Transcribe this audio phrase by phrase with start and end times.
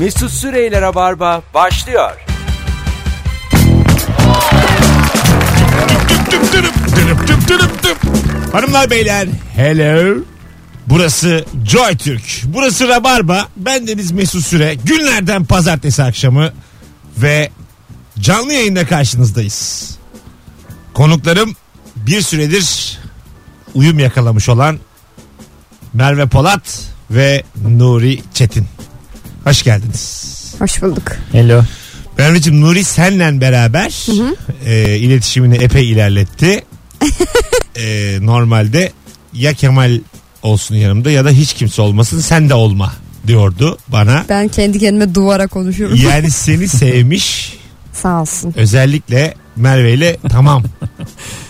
[0.00, 2.10] Mesut Süreyler'e barba başlıyor.
[8.52, 10.18] Hanımlar beyler hello.
[10.86, 12.42] Burası Joy Türk.
[12.44, 13.48] Burası Rabarba.
[13.56, 14.74] Ben Deniz Mesut Süre.
[14.74, 16.52] Günlerden pazartesi akşamı
[17.18, 17.50] ve
[18.20, 19.90] canlı yayında karşınızdayız.
[20.94, 21.56] Konuklarım
[21.96, 22.98] bir süredir
[23.74, 24.78] uyum yakalamış olan
[25.94, 28.79] Merve Polat ve Nuri Çetin.
[29.44, 30.34] Hoş geldiniz.
[30.58, 31.12] Hoş bulduk.
[31.32, 31.62] Hello.
[32.18, 34.06] Merveciğim Nuri senle beraber
[34.66, 36.64] e, iletişimini epey ilerletti.
[37.76, 38.92] E, normalde
[39.32, 40.00] ya Kemal
[40.42, 42.92] olsun yanımda ya da hiç kimse olmasın sen de olma
[43.26, 44.24] diyordu bana.
[44.28, 45.98] Ben kendi kendime duvara konuşuyorum.
[46.04, 47.56] Yani seni sevmiş
[47.92, 48.54] Sağ olsun.
[48.56, 50.64] özellikle Merve ile tamam.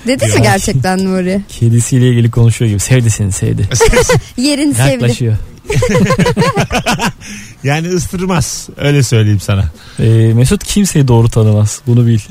[0.06, 1.40] Dedi mi gerçekten Nuri?
[1.48, 2.80] Kedisiyle ilgili konuşuyor gibi.
[2.80, 3.68] Sevdi seni sevdi.
[4.36, 4.90] Yerini sevdi.
[4.90, 5.36] Yaklaşıyor.
[7.64, 9.64] yani ıstırmaz öyle söyleyeyim sana.
[10.00, 11.80] Ee, Mesut kimseyi doğru tanımaz.
[11.86, 12.18] Bunu bil.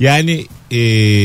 [0.00, 0.76] Yani e,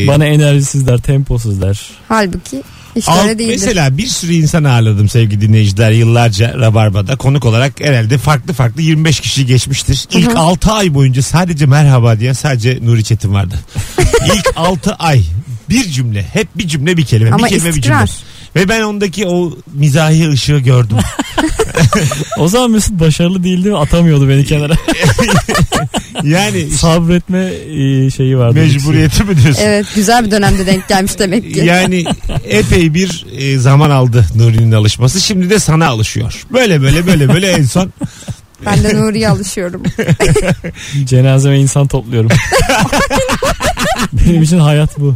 [0.08, 1.82] Bana enerjisiz der, temposuz der.
[2.10, 2.64] Halbuki
[2.96, 3.54] hiç Al- öyle değildir.
[3.62, 9.20] mesela bir sürü insan ağırladım sevgili dinleyiciler yıllarca Rabarba'da konuk olarak herhalde farklı farklı 25
[9.20, 10.08] kişi geçmiştir.
[10.12, 13.56] İlk 6 ay boyunca sadece merhaba diyen sadece Nuri Çetin vardı.
[14.26, 15.24] İlk 6 ay
[15.70, 18.08] bir cümle hep bir cümle bir kelime Ama bir kelime bir istikrar.
[18.08, 18.20] cümle.
[18.56, 20.98] Ve ben ondaki o mizahi ışığı gördüm.
[22.38, 24.74] O zaman Mesut başarılı değildi ve atamıyordu beni kenara.
[26.24, 28.56] Yani Sabretme e, şeyi vardı.
[28.56, 29.62] mecburiyeti mi diyorsun?
[29.66, 31.60] Evet güzel bir dönemde denk gelmiş demek ki.
[31.60, 32.06] Yani
[32.46, 35.22] epey bir e, zaman aldı Nuri'nin alışması.
[35.22, 36.44] Şimdi de sana alışıyor.
[36.54, 37.94] Böyle böyle böyle böyle en son
[38.66, 39.84] Ben de Nuri'ye alışıyorum.
[41.06, 42.30] Cenazeme insan topluyorum.
[44.14, 45.16] Benim için hayat bu.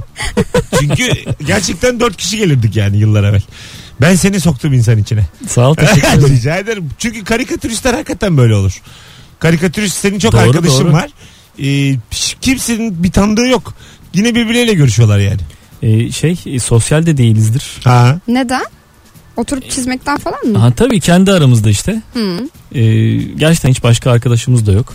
[0.80, 1.10] Çünkü
[1.48, 3.42] gerçekten dört kişi gelirdik yani yıllar evvel.
[4.02, 5.22] Ben seni soktum insan içine.
[5.48, 6.28] Sağ ol teşekkür ederim.
[6.36, 6.90] Rica ederim.
[6.98, 8.82] Çünkü karikatüristler hakikaten böyle olur.
[9.40, 10.94] Karikatürist senin çok Doğru, arkadaşın doğru.
[10.94, 11.10] var.
[11.64, 11.96] Ee,
[12.42, 13.74] kimsenin bir tanıdığı yok.
[14.14, 15.42] Yine birbirleriyle görüşüyorlar yani.
[15.82, 17.66] Ee, şey e, sosyal de değilizdir.
[17.84, 18.20] Ha.
[18.28, 18.66] Neden?
[19.38, 20.58] Oturup çizmekten falan mı?
[20.60, 22.02] Aha, tabii kendi aramızda işte.
[22.14, 22.40] Hı.
[22.76, 24.94] Ee, gerçekten hiç başka arkadaşımız da yok.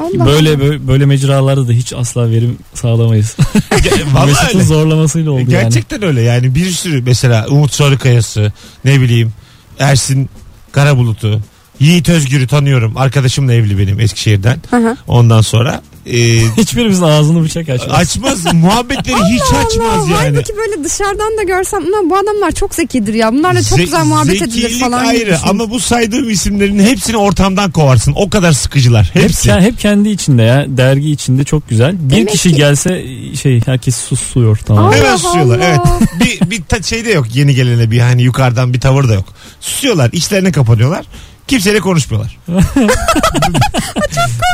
[0.00, 0.58] Allah Böyle Allah.
[0.60, 3.36] böyle, böyle mecralarda da hiç asla verim sağlamayız.
[4.26, 5.50] Mesut'un zorlamasıyla oldu yani.
[5.50, 8.52] Gerçekten öyle yani bir sürü mesela Umut Sarıkaya'sı
[8.84, 9.32] ne bileyim
[9.78, 10.30] Ersin
[10.72, 11.40] Karabulut'u
[11.80, 12.96] Yiğit Özgür'ü tanıyorum.
[12.96, 14.58] Arkadaşımla evli benim Eskişehir'den.
[14.70, 14.96] Hı hı.
[15.08, 16.16] Ondan sonra e,
[16.56, 17.90] Hiçbirimizin ağzını bıçak açmaz.
[18.00, 20.36] açmaz muhabbetleri hiç açmaz Allah, yani.
[20.36, 23.32] Halbuki böyle dışarıdan da görsem "Ulan bu adamlar çok zekidir ya.
[23.32, 25.04] Bunlarla çok Ze- güzel muhabbet edilir falan.
[25.06, 28.12] ayrı ama bu saydığım isimlerin hepsini ortamdan kovarsın.
[28.16, 29.10] O kadar sıkıcılar.
[29.14, 29.48] Hep, Hepsi.
[29.48, 30.64] ke- hep kendi içinde ya.
[30.68, 31.94] Dergi içinde çok güzel.
[32.00, 33.04] Bir Demek kişi ki- gelse
[33.42, 34.84] şey herkes susuyor tamam.
[34.86, 35.58] Allah Hemen susuyorlar.
[35.58, 35.98] Allah.
[36.00, 36.08] Evet.
[36.44, 39.24] Bir, bir ta- şey de yok yeni gelene bir hani yukarıdan bir tavır da yok.
[39.60, 40.10] Susuyorlar.
[40.12, 41.04] içlerine kapanıyorlar.
[41.50, 42.38] Kimseyle konuşmuyorlar.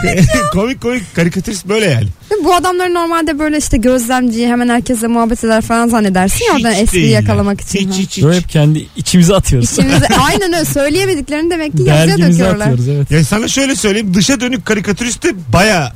[0.03, 2.07] komik komik komik karikatürist böyle yani.
[2.45, 7.05] Bu adamları normalde böyle işte gözlemci hemen herkesle muhabbet eder falan zannedersin ya oradan espriyi
[7.05, 7.21] değiller.
[7.21, 7.79] yakalamak için.
[7.79, 7.99] Hiç Ha.
[8.03, 8.25] hiç hiç.
[8.25, 9.73] Böyle hep kendi içimize atıyoruz.
[9.73, 12.61] İçimize aynen öyle söyleyemediklerini demek ki yazıya Dergimize döküyorlar.
[12.67, 13.11] atıyoruz evet.
[13.11, 15.93] Ya sana şöyle söyleyeyim dışa dönük karikatürist de baya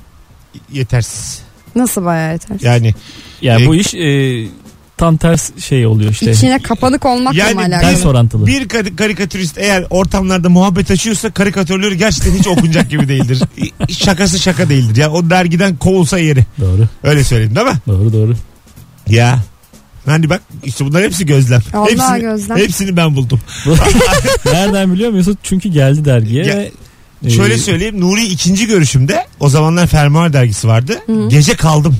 [0.72, 1.38] yetersiz.
[1.77, 2.56] Nasıl bayağı yeter.
[2.61, 2.94] Yani
[3.43, 3.99] Yani E, bu iş e,
[5.00, 6.31] tam ters şey oluyor işte.
[6.31, 7.91] İçine kapanık olmakla Yani mı ben- alakalı?
[7.91, 8.47] Ters orantılı.
[8.47, 13.43] bir kar- karikatürist eğer ortamlarda muhabbet açıyorsa karikatürleri gerçekten hiç okunacak gibi değildir.
[13.91, 14.97] Şakası şaka değildir.
[14.97, 16.44] Ya o dergiden kovulsa yeri.
[16.61, 16.88] Doğru.
[17.03, 17.72] Öyle söyleyeyim değil mi?
[17.88, 18.34] Doğru doğru.
[19.06, 19.38] Ya.
[20.06, 21.61] Hani bak işte bunlar hepsi gözlem.
[21.75, 22.56] Allah hepsini, gözlem.
[22.56, 23.41] hepsini ben buldum.
[24.53, 25.38] Nereden biliyor Mesut?
[25.43, 26.71] Çünkü geldi dergiye Ya- ve
[27.27, 30.99] e, Şöyle söyleyeyim Nuri ikinci görüşümde o zamanlar fermuar dergisi vardı.
[31.28, 31.97] Gece kaldım.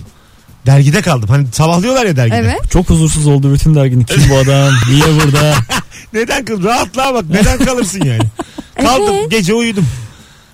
[0.67, 1.29] Dergide kaldım.
[1.29, 2.37] Hani sabahlıyorlar ya dergide.
[2.37, 2.71] Evet.
[2.71, 4.05] çok huzursuz oldu bütün derginin.
[4.05, 4.73] Kim bu adam?
[4.91, 5.55] Niye burada?
[6.13, 6.63] Neden kal?
[6.63, 7.25] Rahatlığa bak.
[7.31, 8.23] Neden kalırsın yani?
[8.83, 9.15] Kaldım.
[9.19, 9.31] Evet.
[9.31, 9.87] Gece uyudum.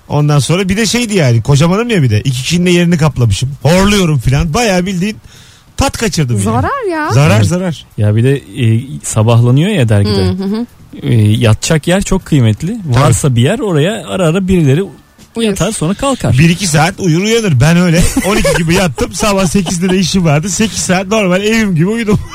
[0.09, 2.21] Ondan sonra bir de şeydi yani kocamanım ya bir de.
[2.21, 3.51] iki kişinin de yerini kaplamışım.
[3.63, 4.55] Horluyorum filan.
[4.55, 5.17] Bayağı bildiğin
[5.77, 6.45] tat kaçırdım yani.
[6.45, 7.13] Zarar ya.
[7.13, 7.87] Zarar zarar.
[7.99, 10.25] Ya bir de e, sabahlanıyor ya dergide.
[10.25, 10.67] Hı hı hı.
[11.03, 12.77] E, yatacak yer çok kıymetli.
[12.87, 14.83] Varsa bir yer oraya ara ara birileri
[15.37, 15.49] Uyur.
[15.49, 16.39] yatar sonra kalkar.
[16.39, 17.61] Bir iki saat uyur uyanır.
[17.61, 19.13] Ben öyle 12 gibi yattım.
[19.15, 20.51] Sabah 8'de de işim vardı.
[20.51, 22.21] 8 saat normal evim gibi uyudum.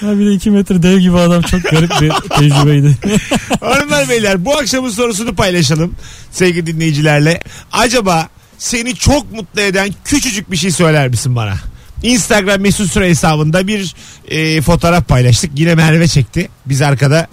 [0.00, 2.96] Ha bir de 2 metre dev gibi adam çok garip bir tecrübeydi.
[3.60, 5.94] Hanımlar beyler bu akşamın sorusunu paylaşalım
[6.30, 7.40] sevgili dinleyicilerle.
[7.72, 8.28] Acaba
[8.58, 11.54] seni çok mutlu eden küçücük bir şey söyler misin bana?
[12.02, 13.94] Instagram mesut süre hesabında bir
[14.28, 15.50] e, fotoğraf paylaştık.
[15.54, 16.48] Yine Merve çekti.
[16.66, 17.26] Biz arkada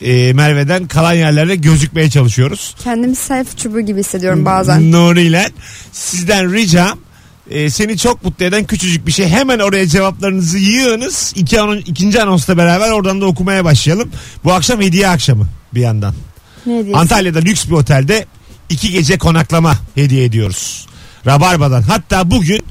[0.00, 2.74] e, Merve'den kalan yerlerde gözükmeye çalışıyoruz.
[2.84, 4.92] Kendimi self çubuğu gibi hissediyorum bazen.
[4.92, 5.48] Nuri ile
[5.92, 6.98] sizden ricam
[7.50, 9.28] e, seni çok mutlu eden küçücük bir şey.
[9.28, 11.32] Hemen oraya cevaplarınızı yığınız.
[11.36, 14.10] İki anon, ikinci anonsla beraber oradan da okumaya başlayalım.
[14.44, 16.14] Bu akşam hediye akşamı bir yandan.
[16.66, 16.84] Ne?
[16.94, 18.26] Antalya'da lüks bir otelde
[18.70, 20.86] iki gece konaklama hediye ediyoruz.
[21.26, 21.82] Rabarba'dan.
[21.82, 22.64] Hatta bugün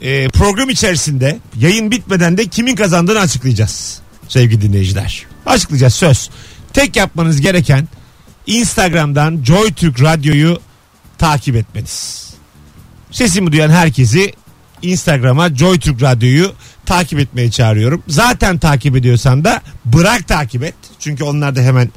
[0.00, 4.00] e, program içerisinde yayın bitmeden de kimin kazandığını açıklayacağız.
[4.28, 5.26] Sevgili dinleyiciler.
[5.46, 6.30] Açıklayacağız söz.
[6.72, 7.88] Tek yapmanız gereken
[8.46, 10.60] Instagram'dan Joy Türk Radyo'yu
[11.18, 12.30] takip etmeniz.
[13.10, 14.32] Sesimi duyan herkesi
[14.82, 16.52] Instagram'a Joy Türk Radyo'yu
[16.86, 18.02] takip etmeye çağırıyorum.
[18.08, 20.74] Zaten takip ediyorsan da bırak takip et.
[20.98, 21.90] Çünkü onlar da hemen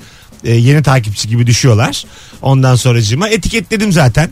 [0.44, 2.06] e, yeni takipçi gibi düşüyorlar.
[2.42, 4.30] Ondan sonracığıma etiketledim zaten.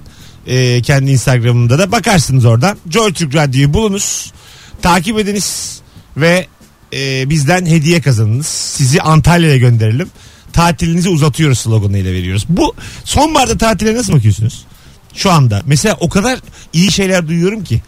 [0.48, 2.78] E, kendi Instagram'ımda da bakarsınız oradan.
[2.90, 4.34] Joy Türk Radyo'yu bulunuz.
[4.82, 5.82] Takip ediniz
[6.18, 6.48] ve
[6.94, 8.48] e, bizden hediye kazanınız.
[8.48, 10.10] Sizi Antalya'ya gönderelim.
[10.54, 12.46] Tatilinizi uzatıyoruz sloganıyla veriyoruz.
[12.50, 12.74] Bu
[13.04, 14.66] sonbaharda tatile nasıl bakıyorsunuz?
[15.14, 15.62] Şu anda.
[15.66, 16.40] Mesela o kadar
[16.74, 17.82] iyi şeyler duyuyorum ki.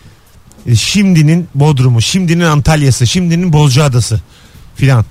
[0.68, 4.20] E, Şimdinin Bodrum'u, şimdinin Antalya'sı, şimdinin Bozcaada'sı
[4.76, 5.06] filan.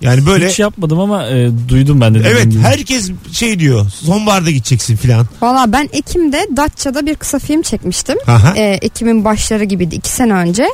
[0.00, 2.18] Yani böyle Hiç yapmadım ama e, duydum ben de.
[2.26, 2.62] evet gibi.
[2.62, 5.26] herkes şey diyor sonbaharda gideceksin filan.
[5.42, 8.16] Valla ben Ekim'de Datça'da bir kısa film çekmiştim.
[8.26, 8.54] Aha.
[8.56, 10.66] Ee, Ekim'in başları gibiydi iki sene önce.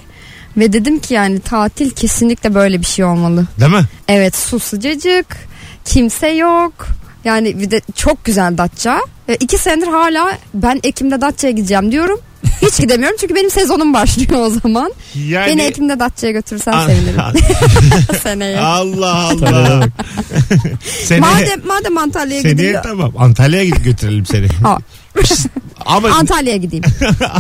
[0.56, 3.46] Ve dedim ki yani tatil kesinlikle böyle bir şey olmalı.
[3.60, 3.84] Değil mi?
[4.08, 5.26] Evet su sıcacık,
[5.86, 6.72] kimse yok.
[7.24, 9.00] Yani bir de çok güzel Datça.
[9.28, 12.18] Ve iki senedir hala ben Ekim'de Datça'ya gideceğim diyorum.
[12.62, 14.92] Hiç gidemiyorum çünkü benim sezonum başlıyor o zaman.
[15.28, 17.20] Yani Beni Ekim'de Datça'ya götürürsen Ah, sevinirim
[18.22, 18.58] seneye.
[18.60, 19.80] Allah Allah.
[21.04, 22.76] Seneye, Madem madem Antalya'ya seneye gideyim.
[22.82, 24.46] tamam Antalya'ya gidip götürelim seni.
[24.64, 24.78] Aa,
[25.86, 26.84] Ama Antalya'ya gideyim.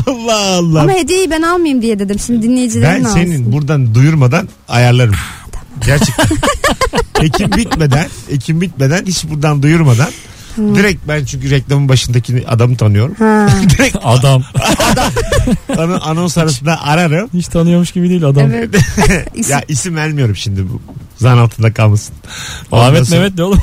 [0.06, 0.80] Allah Allah.
[0.80, 2.18] Ama hediyeyi ben almayayım diye dedim.
[2.26, 3.14] Şimdi dinleyicilerin ben alsın.
[3.14, 5.14] senin buradan duyurmadan ayarlarım.
[5.86, 6.26] Gerçekten.
[7.22, 10.08] Ekim bitmeden, Ekim bitmeden hiç buradan duyurmadan
[10.56, 13.14] direkt ben çünkü reklamın başındaki adamı tanıyorum.
[13.14, 13.48] Ha.
[13.70, 14.42] direkt Adam.
[15.78, 17.30] an- anons arasında ararım.
[17.34, 18.50] Hiç tanıyormuş gibi değil adam.
[18.52, 18.74] Evet.
[19.48, 20.80] Ya isim vermiyorum şimdi bu.
[21.18, 22.14] Zan altında kalmasın.
[22.70, 23.60] Ondan Ahmet sonra- Mehmet de oğlum.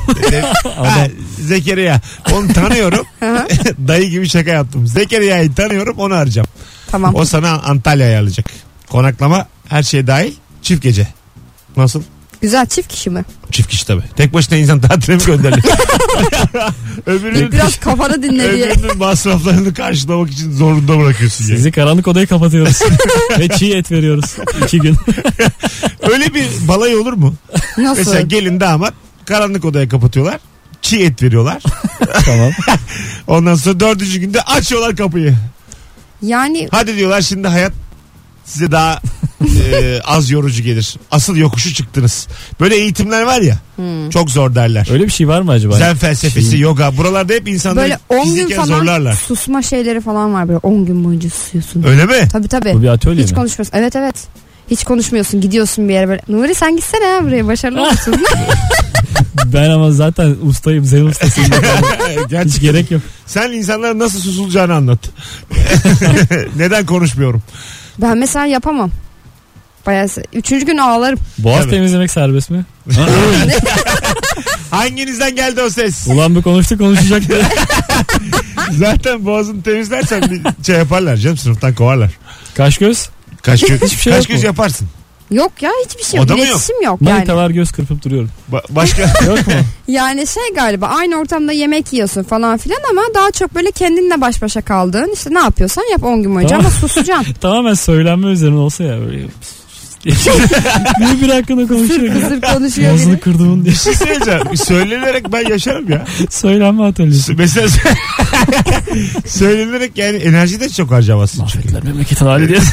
[0.76, 1.06] Ha,
[1.40, 2.00] Zekeriya.
[2.32, 3.06] Onu tanıyorum.
[3.88, 4.86] Dayı gibi şaka yaptım.
[4.86, 6.48] Zekeriya'yı tanıyorum onu arayacağım.
[6.90, 7.14] tamam.
[7.14, 8.46] O sana Antalya ayarlayacak.
[8.90, 10.32] Konaklama her şey dahil.
[10.62, 11.08] Çift gece.
[11.76, 12.02] Nasıl?
[12.40, 13.24] Güzel çift kişi mi?
[13.50, 14.02] Çift kişi tabii.
[14.16, 15.64] Tek başına insan tatile mi gönderilir?
[17.06, 18.66] öbürünün, Biraz kafanı dinle diye.
[18.72, 21.44] öbürünün masraflarını karşılamak için zorunda bırakıyorsun.
[21.44, 21.56] Yani.
[21.56, 22.80] Sizi karanlık odaya kapatıyoruz.
[23.38, 24.24] Ve çiğ et veriyoruz.
[24.64, 24.96] iki gün.
[26.12, 27.34] Öyle bir balay olur mu?
[27.78, 27.98] Nasıl?
[27.98, 28.94] Mesela gelin damat
[29.24, 30.38] karanlık odaya kapatıyorlar.
[30.82, 31.62] Çiğ et veriyorlar.
[32.24, 32.50] tamam.
[33.26, 35.34] Ondan sonra dördüncü günde açıyorlar kapıyı.
[36.22, 37.72] Yani Hadi diyorlar şimdi hayat
[38.44, 39.00] size daha
[39.72, 40.96] e, az yorucu gelir.
[41.10, 42.28] Asıl yokuşu çıktınız.
[42.60, 43.58] Böyle eğitimler var ya.
[43.76, 44.10] Hmm.
[44.10, 44.88] Çok zor derler.
[44.92, 45.74] Öyle bir şey var mı acaba?
[45.76, 46.96] Zen felsefesi, Şey- yoga.
[46.96, 49.14] Buralarda hep insanları böyle 10 gün fiziken falan zorlarlar.
[49.14, 51.82] susma şeyleri falan var böyle 10 gün boyunca susuyorsun.
[51.82, 52.28] Öyle mi?
[52.32, 52.74] Tabii tabii.
[52.74, 53.36] Bu bir atölye Hiç mi?
[53.36, 53.78] konuşmuyorsun.
[53.78, 54.14] Evet evet.
[54.70, 55.40] Hiç konuşmuyorsun.
[55.40, 56.20] Gidiyorsun bir yere böyle.
[56.28, 58.14] Nuri sen gitsene ya buraya başarılı olursun.
[59.46, 60.84] Ben ama zaten ustayım.
[60.84, 61.50] Zen ustasıyım.
[62.08, 62.60] Hiç Gerçekten.
[62.60, 63.02] gerek yok.
[63.26, 64.98] Sen insanlara nasıl susulacağını anlat.
[66.56, 67.42] Neden konuşmuyorum?
[67.98, 68.90] Ben mesela yapamam.
[69.86, 71.18] Bayağı se- üçüncü gün ağlarım.
[71.38, 71.70] Boğaz Tabii.
[71.70, 72.64] temizlemek serbest mi?
[74.70, 76.06] Hanginizden geldi o ses?
[76.06, 77.42] Ulan bir konuştuk konuşacak diye.
[78.78, 82.10] Zaten boğazını temizlersen bir şey yaparlar canım sınıftan kovarlar.
[82.54, 83.08] Kaş göz.
[83.42, 84.46] Kaş göz, Hiçbir şey kaş yok göz mu?
[84.46, 84.88] yaparsın.
[85.30, 86.28] Yok ya hiçbir şey yok.
[86.28, 86.48] da mı yok?
[86.48, 87.12] İletişim yok, yani.
[87.12, 88.30] Manita var göz kırpıp duruyorum.
[88.52, 89.52] Ba- başka Yok mu?
[89.88, 94.42] Yani şey galiba aynı ortamda yemek yiyorsun falan filan ama daha çok böyle kendinle baş
[94.42, 96.66] başa kaldığın işte ne yapıyorsan yap 10 gün boyunca Tamam.
[96.66, 97.34] ama susacaksın.
[97.40, 99.26] Tamamen söylenme üzerine olsa ya böyle.
[100.04, 102.12] Bir bir hakkında konuşuyor.
[102.14, 103.74] Kızır konuşuyor Ağzını kırdığımın diye.
[103.74, 104.56] bir şey söyleyeceğim.
[104.56, 106.04] Söylenerek ben yaşarım ya.
[106.30, 107.32] Söylenme atölyesi.
[107.34, 107.68] Mesela
[109.26, 111.44] söylenerek yani enerji de çok harcamazsın.
[111.52, 111.68] çünkü.
[111.68, 112.58] Mahvettiler memleketin hali diye.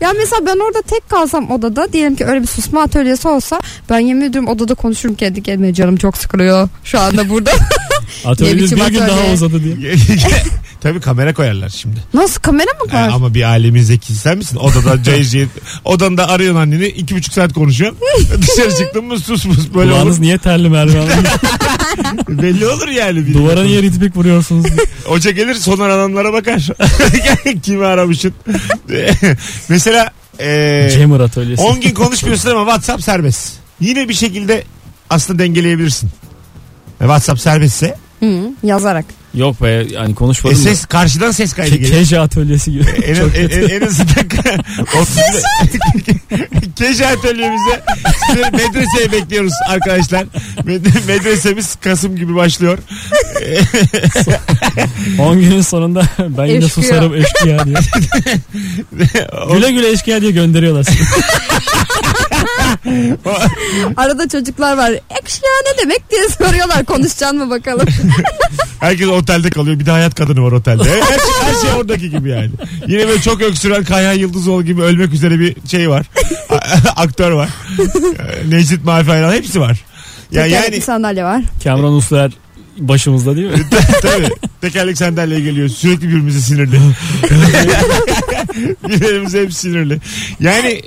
[0.00, 3.98] Ya mesela ben orada tek kalsam odada diyelim ki öyle bir susma atölyesi olsa ben
[3.98, 7.50] yemin ediyorum odada konuşurum kendi kendime canım çok sıkılıyor şu anda burada.
[8.24, 9.16] Atölyeniz biçim bir gün atölye?
[9.24, 9.94] daha uzadı diye.
[10.80, 11.96] Tabii kamera koyarlar şimdi.
[12.14, 13.08] Nasıl kamera mı Ha, var?
[13.14, 14.56] ama bir alemin zekisi sen misin?
[14.56, 15.48] Odada cayır.
[15.84, 16.86] Odanda arıyorsun anneni.
[16.86, 17.98] iki buçuk saat konuşuyorsun.
[18.42, 19.58] Dışarı çıktın mı sus mus.
[19.74, 20.22] Böyle Kulağınız olur.
[20.22, 21.24] niye terli Merve Hanım?
[22.42, 23.26] Belli olur yani.
[23.26, 24.66] Bir Duvara niye ritmik vuruyorsunuz.
[25.04, 26.68] Hoca gelir son arananlara bakar.
[27.62, 28.32] Kimi aramışsın.
[29.68, 30.10] Mesela
[30.40, 31.62] e, Jammer atölyesi.
[31.62, 33.52] 10 gün konuşmuyorsun ama WhatsApp serbest.
[33.80, 34.64] Yine bir şekilde
[35.10, 36.06] aslında dengeleyebilirsin.
[37.00, 39.04] E, WhatsApp serbestse Hı, yazarak.
[39.34, 40.58] Yok be yani e, konuşmadım.
[40.58, 40.62] da.
[40.62, 41.90] ses, karşıdan ses kaydı Ke- gelir.
[41.90, 42.84] Keja atölyesi gibi.
[43.04, 43.64] En, Çok en, kötü.
[43.64, 44.24] en, en azından
[45.02, 45.16] 30
[46.76, 47.82] Keşe atölyemize
[48.28, 50.24] sizleri medreseye bekliyoruz arkadaşlar.
[50.66, 52.78] Med- Medresemiz Kasım gibi başlıyor.
[55.18, 56.84] 10 günün sonunda ben yine Eşkıya.
[56.84, 57.76] susarım eşkıya diye.
[59.54, 60.86] güle güle eşkıya diye gönderiyorlar.
[63.96, 64.90] Arada çocuklar var.
[64.90, 66.84] Ekşi ya ne demek diye soruyorlar.
[66.84, 67.86] Konuşacaksın mı bakalım.
[68.80, 69.80] Herkes otelde kalıyor.
[69.80, 70.84] Bir de hayat kadını var otelde.
[70.84, 72.50] Her şey, her şey oradaki gibi yani.
[72.86, 76.06] Yine böyle çok öksüren Kayhan Yıldızoğlu gibi ölmek üzere bir şey var.
[76.96, 77.48] Aktör var.
[77.78, 79.80] Ee, Necdet Mafi Ayran hepsi var.
[80.32, 81.42] Ya Tekerlekli yani sandalye var.
[81.64, 82.30] Cameron Usler
[82.78, 83.66] başımızda değil mi?
[84.02, 84.28] tabii
[84.60, 85.68] tekerlek sandalye geliyor.
[85.68, 86.80] Sürekli birbirimize sinirli.
[88.88, 89.98] Birbirimize hep sinirli.
[90.40, 90.82] Yani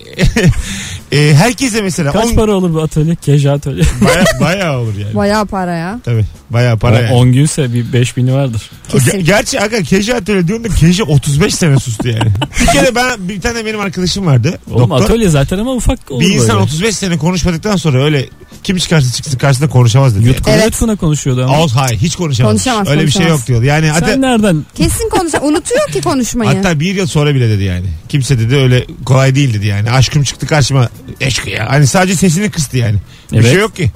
[1.13, 3.15] e, herkese mesela Kaç on, para olur bu atölye?
[3.15, 3.83] Keja atölye.
[4.05, 5.15] baya, bayağı olur yani.
[5.15, 5.99] Bayağı para ya.
[6.05, 7.13] Tabii bayağı para yani.
[7.13, 8.61] 10 günse bir 5000'i vardır.
[8.89, 9.11] Kesin.
[9.11, 12.31] Ge- gerçi aga Keji atölye diyorum da Keji 35 sene sustu yani.
[12.61, 14.59] bir kere ben bir tane benim arkadaşım vardı.
[14.71, 15.05] Oğlum doktor.
[15.05, 16.59] atölye zaten ama ufak olur Bir insan böyle.
[16.63, 18.25] 35 sene konuşmadıktan sonra öyle
[18.63, 20.27] kim çıkarsa çıksın karşısında konuşamaz dedi.
[20.27, 20.65] Yutkuna Evet.
[20.65, 21.59] yutkuna konuşuyordu ama.
[21.61, 22.51] Out hayır hiç konuşamaz.
[22.51, 23.39] Konuşamaz, öyle bir şey konuşamaz.
[23.39, 23.65] yok diyordu.
[23.65, 24.65] Yani hatta, Sen nereden?
[24.75, 25.33] Kesin konuş.
[25.41, 26.55] Unutuyor ki konuşmayı.
[26.55, 27.85] hatta bir yıl sonra bile dedi yani.
[28.09, 29.91] Kimse dedi öyle kolay değil dedi yani.
[29.91, 30.89] Aşkım çıktı karşıma.
[31.21, 31.65] Eşkı ya.
[31.69, 32.97] Hani sadece sesini kıstı yani.
[33.31, 33.51] Bir Evet.
[33.51, 33.91] şey yok ki.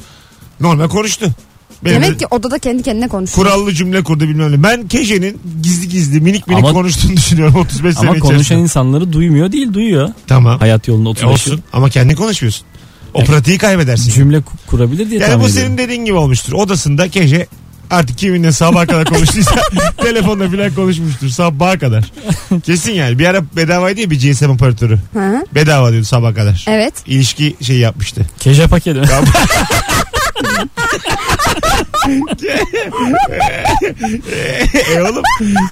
[0.60, 1.26] Normal konuştu.
[1.86, 3.48] Benim de Demek ki odada kendi kendine konuşuyor.
[3.48, 4.64] kurallı cümle kurdu bilmem ne.
[4.64, 8.60] Ben Keje'nin gizli gizli minik minik Ama- konuştuğunu düşünüyorum 35 sene Ama konuşan içerisinde.
[8.60, 10.10] insanları duymuyor değil duyuyor.
[10.28, 10.60] Tamam.
[10.60, 12.66] Hayat yolunda E 35 olsun ama kendin konuşmuyorsun.
[13.14, 13.28] O Evet.
[13.30, 14.12] pratiği kaybedersin.
[14.12, 15.68] cümle ku- kurabilir diye Yani tahmin bu ediyorum.
[15.68, 16.54] senin dediğin gibi olmuştur.
[16.54, 17.48] Odasında Keje
[17.92, 19.56] artık kiminle sabaha kadar konuştuysa
[19.98, 22.12] telefonla falan konuşmuştur sabaha kadar.
[22.66, 23.20] Kesin yani.
[23.20, 25.00] Bir ara bedavaydı ya bir GSM operatörü.
[25.14, 25.46] Hı?
[25.56, 26.66] Bedava diyordu sabaha kadar.
[26.68, 26.94] Evet.
[27.06, 28.22] İlişki şey yapmıştı.
[28.40, 29.02] Keja paketi.
[34.96, 35.24] e oğlum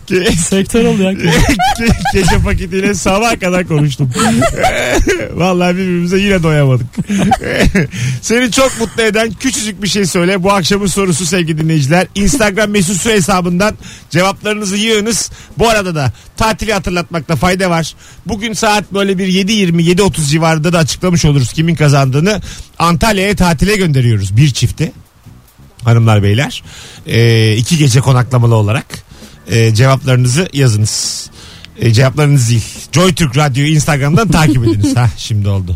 [0.08, 1.14] ke, Sektör oldu ya.
[1.14, 1.32] ke,
[2.12, 4.12] Keje paketiyle sabaha kadar konuştum.
[5.34, 6.88] Vallahi birbirimize yine doyamadık.
[8.22, 10.44] Seni çok mutlu eden küçücük bir şey söyle.
[10.44, 12.08] Bu akşamın sorusu sevgili dinleyiciler.
[12.16, 13.78] Instagram mesut süre hesabından
[14.10, 15.32] cevaplarınızı yığınız.
[15.58, 17.96] Bu arada da tatili hatırlatmakta fayda var.
[18.26, 22.42] Bugün saat böyle bir 7.20 7.30 civarında da açıklamış oluruz kimin kazandığını.
[22.80, 24.92] Antalya'ya tatile gönderiyoruz bir çifti.
[25.84, 26.64] Hanımlar beyler.
[27.08, 28.86] Ee, iki gece konaklamalı olarak
[29.52, 31.30] ee, cevaplarınızı yazınız.
[31.80, 32.64] Ee, cevaplarınız değil.
[32.92, 34.96] JoyTürk Radyo'yu Instagram'dan takip ediniz.
[34.96, 35.76] ha şimdi oldu.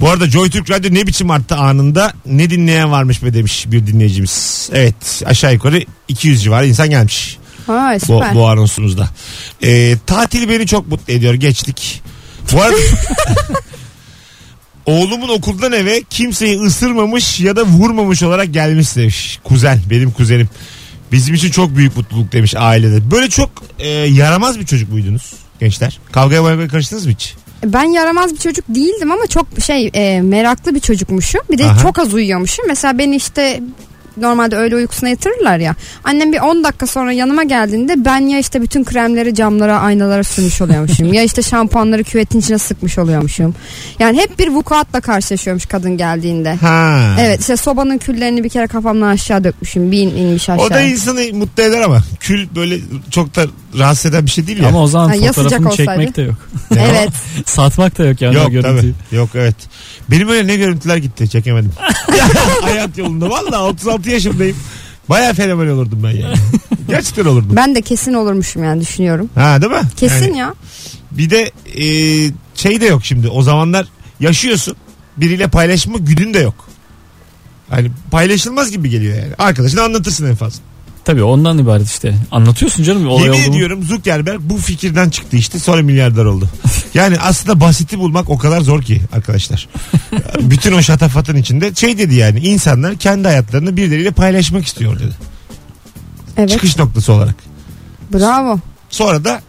[0.00, 4.68] Bu arada JoyTürk Radyo ne biçim arttı anında ne dinleyen varmış be demiş bir dinleyicimiz.
[4.72, 8.34] Evet aşağı yukarı 200 civarı insan gelmiş Ha bu, süper.
[8.34, 9.08] bu anonsumuzda.
[9.62, 12.02] Ee, tatil beni çok mutlu ediyor geçtik.
[12.52, 12.76] Bu arada
[14.86, 19.40] oğlumun okuldan eve kimseyi ısırmamış ya da vurmamış olarak gelmiş demiş.
[19.44, 20.48] Kuzen benim kuzenim.
[21.12, 23.10] Bizim için çok büyük mutluluk demiş ailede.
[23.10, 26.00] Böyle çok e, yaramaz bir çocuk muydunuz gençler?
[26.12, 27.34] Kavgaya mavgaya karıştınız mı hiç?
[27.64, 31.40] Ben yaramaz bir çocuk değildim ama çok şey e, meraklı bir çocukmuşum.
[31.50, 31.82] Bir de Aha.
[31.82, 32.64] çok az uyuyormuşum.
[32.68, 33.62] Mesela beni işte
[34.16, 35.74] normalde öğle uykusuna yatırırlar ya.
[36.04, 40.60] Annem bir 10 dakika sonra yanıma geldiğinde ben ya işte bütün kremleri camlara aynalara sürmüş
[40.62, 41.12] oluyormuşum.
[41.12, 43.54] ya işte şampuanları küvetin içine sıkmış oluyormuşum.
[43.98, 46.54] Yani hep bir vukuatla karşılaşıyormuş kadın geldiğinde.
[46.54, 47.16] Ha.
[47.20, 49.92] Evet işte sobanın küllerini bir kere kafamdan aşağı dökmüşüm.
[49.92, 50.66] Bir in, inmiş aşağı.
[50.66, 52.78] O da insanı mutlu eder ama kül böyle
[53.10, 53.46] çok da
[53.78, 54.68] rahatsız eden bir şey değil ya.
[54.68, 55.90] Ama o zaman Ha, fotoğrafını olsaydı?
[55.90, 56.34] çekmek de yok.
[56.76, 57.08] Evet.
[57.46, 58.94] Satmak da yok yani o Yok görüntüyü.
[59.10, 59.16] tabii.
[59.16, 59.54] Yok evet.
[60.12, 61.72] Benim öyle ne görüntüler gitti çekemedim.
[62.62, 63.30] Hayat yolunda.
[63.30, 64.56] Valla 36 yaşındayım.
[65.08, 66.34] Baya fenomen olurdum ben yani.
[66.88, 67.56] Gerçekten olurdum.
[67.56, 69.30] Ben de kesin olurmuşum yani düşünüyorum.
[69.34, 69.80] Ha değil mi?
[69.96, 70.54] Kesin Yani ya.
[71.10, 71.84] bir de e,
[72.54, 73.28] şey de yok şimdi.
[73.28, 73.86] O zamanlar
[74.20, 74.76] yaşıyorsun.
[75.16, 76.54] Biriyle paylaşma güdün de yok.
[77.70, 79.34] Hani paylaşılmaz gibi geliyor yani.
[79.38, 80.60] Arkadaşına anlatırsın en fazla.
[81.04, 82.14] Tabii ondan ibaret işte.
[82.30, 83.54] Anlatıyorsun canım olay Yemin oldu mu?
[83.54, 86.48] ediyorum Zuckerberg bu fikirden çıktı işte sonra milyarder oldu.
[86.94, 89.68] Yani aslında basiti bulmak o kadar zor ki arkadaşlar.
[90.40, 95.12] Bütün o şatafatın içinde şey dedi yani insanlar kendi hayatlarını birileriyle paylaşmak istiyor dedi.
[96.36, 96.50] Evet.
[96.50, 97.34] Çıkış noktası olarak.
[98.14, 98.58] Bravo.
[98.90, 99.42] Sonra da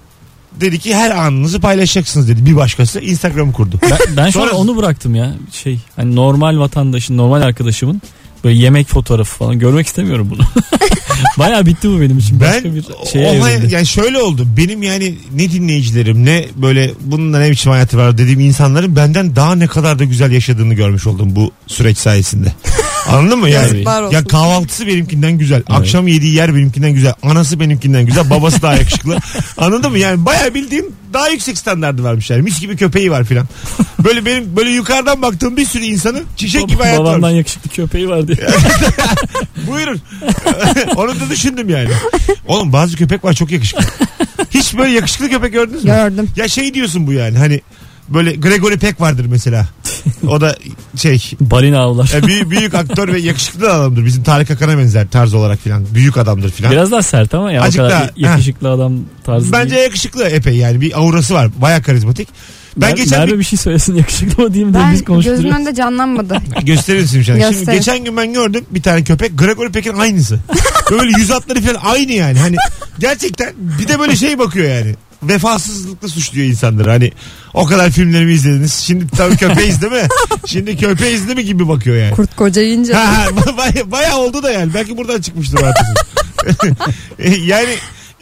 [0.62, 3.80] dedi ki her anınızı paylaşacaksınız dedi bir başkası Instagram'ı kurdu.
[3.92, 5.34] Ben, ben şu Sonra- onu bıraktım ya.
[5.52, 8.02] Şey hani normal vatandaşın, normal arkadaşımın
[8.44, 10.42] böyle yemek fotoğrafı falan görmek istemiyorum bunu.
[11.40, 12.40] Baya bitti bu benim için.
[12.40, 13.74] Başka Ben bir şeye o hay- evrildi.
[13.74, 14.48] yani şöyle oldu.
[14.58, 19.56] Benim yani ne dinleyicilerim ne böyle bununla ne biçim hayatı var dediğim insanların benden daha
[19.56, 22.54] ne kadar da güzel yaşadığını görmüş oldum bu süreç sayesinde.
[23.10, 23.84] Anladın mı yani?
[24.12, 25.64] Ya kahvaltısı benimkinden güzel.
[25.70, 27.14] Akşam yediği yer benimkinden güzel.
[27.24, 28.30] Anası benimkinden güzel.
[28.30, 29.18] Babası daha yakışıklı.
[29.58, 30.00] Anladın mı?
[30.00, 32.42] Yani bayağı bildiğim daha yüksek standardı varmış yani.
[32.42, 33.48] Mis gibi köpeği var filan.
[34.00, 37.30] Böyle benim böyle yukarıdan baktığım bir sürü insanın çiçek gibi hayat Babamdan var.
[37.32, 38.38] yakışıklı köpeği var diye.
[39.68, 40.02] Buyurun.
[40.96, 41.90] Onu da düşündüm yani.
[42.48, 43.84] Oğlum bazı köpek var çok yakışıklı.
[44.52, 45.92] Hiç böyle yakışıklı köpek gördünüz mü?
[45.92, 46.30] Gördüm.
[46.36, 47.62] Ya şey diyorsun bu yani hani
[48.10, 49.68] böyle Gregory Peck vardır mesela.
[50.28, 50.56] O da
[50.96, 52.12] şey Balina avlar.
[52.16, 54.06] e, büyük, büyük aktör ve yakışıklı da adamdır.
[54.06, 55.86] Bizim Tarık Akan'a benzer tarz olarak filan.
[55.94, 56.72] Büyük adamdır filan.
[56.72, 59.84] Biraz daha sert ama ya Azıcık o kadar daha, yakışıklı adam tarzı Bence değil.
[59.84, 61.50] yakışıklı epey yani bir aurası var.
[61.62, 62.28] Baya karizmatik.
[62.78, 65.46] Ben Mer- geçen Merve bir bir şey söylesin yakışıklı mı mi diye biz gözümün konuşturuyoruz.
[65.46, 66.38] önünde canlanmadı.
[66.64, 67.74] gösterir misin Şimdi Göster.
[67.74, 70.40] geçen gün ben gördüm bir tane köpek Gregory Peck'in aynısı.
[70.92, 72.40] Böyle yüz hatları falan aynı yani.
[72.40, 72.56] Hani
[73.00, 74.96] gerçekten bir de böyle şey bakıyor yani.
[75.28, 76.90] Vefasızlıkla suçluyor insanları.
[76.90, 77.12] Hani
[77.54, 78.74] o kadar filmlerimi izlediniz.
[78.74, 80.08] Şimdi tabii köpeğiz değil mi?
[80.46, 82.16] Şimdi köpeğiz değil mi gibi bakıyor yani.
[82.16, 82.94] Kurt koca yiyince.
[82.94, 84.74] Ha, ha, baya, bayağı oldu da yani.
[84.74, 85.86] Belki buradan çıkmıştır artık.
[87.46, 87.70] yani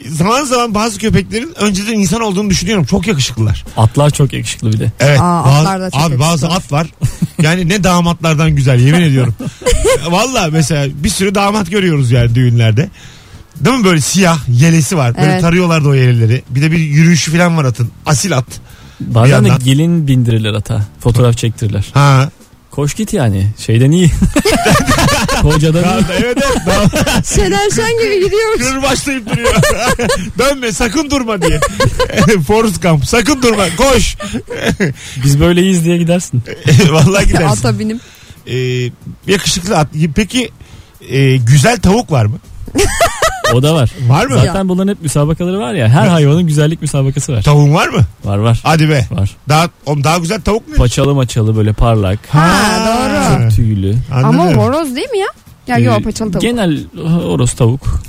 [0.10, 2.86] zaman zaman bazı köpeklerin önceden insan olduğunu düşünüyorum.
[2.86, 3.66] Çok yakışıklılar.
[3.78, 4.92] Atlar çok yakışıklı bir de.
[5.00, 5.20] Evet.
[5.22, 6.88] Aa, bazı- atlar da çok abi bazı at var.
[7.42, 9.36] Yani ne damatlardan güzel yemin ediyorum.
[10.10, 12.90] Valla mesela bir sürü damat görüyoruz yani düğünlerde.
[13.66, 15.18] Değil mi böyle siyah yelesi var.
[15.18, 15.42] Böyle Evet.
[15.42, 16.44] tarıyorlar da o yeleleri.
[16.50, 17.92] Bir de bir yürüyüşü falan var atın.
[18.06, 18.46] Asil at.
[19.00, 20.86] Bazen de yandan- gelin bindirirler ata.
[21.00, 21.86] Fotoğraf çektirirler.
[21.94, 22.30] Ha.
[22.72, 23.48] Koş git yani.
[23.58, 24.12] Şeyden iyi.
[25.42, 26.06] Kocadan iyi.
[26.20, 26.58] Evet evet.
[26.68, 28.62] Daha- Şener Şen gibi gidiyormuş.
[28.68, 29.54] Kırbaçlayıp duruyor.
[30.40, 31.60] Dönme sakın durma diye.
[32.48, 34.18] Forrest Gump sakın durma koş.
[35.24, 36.44] Biz böyleyiz diye gidersin.
[36.92, 37.46] Vallahi gidersin.
[37.48, 38.00] Ata binip.
[38.48, 38.92] Ee,
[39.28, 39.88] yakışıklı at.
[40.16, 40.52] Peki
[41.10, 42.38] e, güzel tavuk var mı?
[43.54, 43.92] O da var.
[44.08, 44.36] Var mı?
[44.46, 45.90] Zaten bunların hep müsabakaları var ya.
[45.90, 47.42] Her hayvanın güzellik müsabakası var.
[47.44, 48.02] Tavuğun var mı?
[48.26, 48.60] Var var.
[48.64, 49.08] Hadi be.
[49.12, 49.32] Var.
[49.50, 50.76] Daha, oğlum daha güzel tavuk mu?
[50.76, 52.20] Paçalı maçalı böyle parlak.
[52.30, 52.50] Ha,
[52.88, 53.44] doğru.
[53.44, 53.50] Ha.
[53.50, 53.96] Tüylü.
[54.12, 54.60] Ama Anladım.
[54.60, 55.28] horoz değil mi ya?
[55.68, 56.42] Ya Ee, yok paçalı tavuk.
[56.42, 56.80] Genel
[57.24, 58.02] horoz tavuk.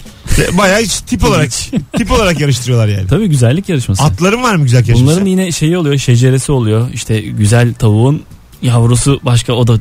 [0.58, 1.50] Bayağı hiç tip olarak
[1.96, 3.06] tip olarak yarıştırıyorlar yani.
[3.06, 4.02] Tabii güzellik yarışması.
[4.02, 5.04] Atların var mı güzel yarışması?
[5.04, 6.88] Bunların yine şeyi oluyor, şeceresi oluyor.
[6.92, 8.22] İşte güzel tavuğun
[8.62, 9.72] yavrusu başka o da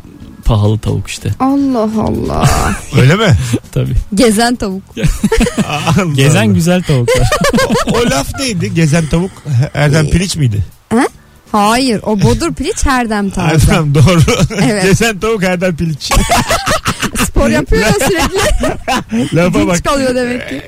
[0.51, 1.29] pahalı tavuk işte.
[1.39, 2.49] Allah Allah.
[3.01, 3.37] Öyle mi?
[3.71, 3.95] Tabii.
[4.15, 4.83] Gezen tavuk.
[5.67, 6.53] Allah Gezen Allah.
[6.53, 7.29] güzel tavuklar.
[7.87, 8.73] O, o laf neydi?
[8.73, 9.31] Gezen tavuk
[9.73, 10.65] Erdem Piliç miydi?
[11.51, 13.71] Hayır o bodur piliç herdem tarzı.
[13.71, 14.21] Erdem doğru.
[14.63, 14.83] Evet.
[14.83, 16.11] Gezen tavuk Erdem Piliç.
[17.27, 19.35] Spor yapıyor ya sürekli.
[19.35, 19.83] Lafa bak.
[19.83, 20.61] Kalıyor demek ki.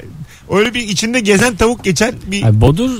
[0.51, 2.37] Öyle bir içinde gezen tavuk geçen bir...
[2.37, 2.91] Yani bodur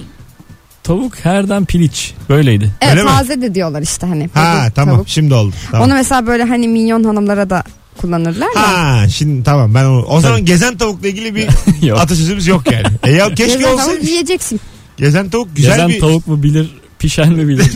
[0.84, 2.14] tavuk herden piliç.
[2.30, 2.72] Böyleydi.
[2.82, 3.10] Evet Öyle mi?
[3.10, 4.30] taze de diyorlar işte hani.
[4.34, 5.10] Ha bodur, tamam tavuk.
[5.10, 5.56] şimdi oldu.
[5.72, 5.88] Tamam.
[5.88, 7.64] Onu mesela böyle hani minyon hanımlara da
[7.98, 8.62] kullanırlar ya.
[8.78, 10.02] Ha şimdi tamam ben onu.
[10.06, 11.48] O zaman gezen tavukla ilgili bir
[11.88, 12.00] Yok.
[12.00, 12.86] atasözümüz yok yani.
[13.04, 14.60] E ya keşke Gezen tavuk yiyeceksin.
[14.98, 16.00] Gezen tavuk güzel Gezen bir...
[16.00, 16.70] tavuk mu bilir,
[17.00, 17.66] pişen mi bilir.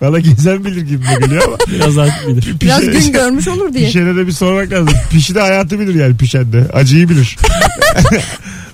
[0.00, 1.56] Valla gezen bilir gibi de geliyor ama.
[1.72, 2.60] Biraz artık bilir.
[2.60, 3.86] Biraz gün görmüş olur diye.
[3.86, 4.94] Pişene de bir sormak lazım.
[5.10, 6.66] Pişi de hayatı bilir yani pişen de.
[6.72, 7.36] Acıyı bilir.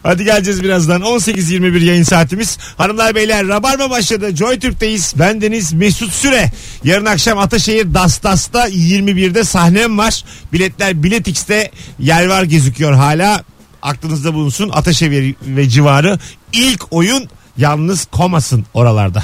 [0.03, 1.01] Hadi geleceğiz birazdan.
[1.01, 2.59] 18.21 yayın saatimiz.
[2.77, 4.37] Hanımlar beyler Rabarba başladı.
[4.37, 5.15] Joy Türk'teyiz.
[5.19, 6.51] Ben Deniz Mesut Süre.
[6.85, 10.25] Yarın akşam Ataşehir Dastas'ta 21'de sahnem var.
[10.53, 13.45] Biletler Bilet X'te yer var gözüküyor hala.
[13.83, 14.71] Aklınızda bulunsun.
[14.73, 16.19] Ataşehir ve civarı
[16.53, 19.23] ilk oyun yalnız komasın oralarda.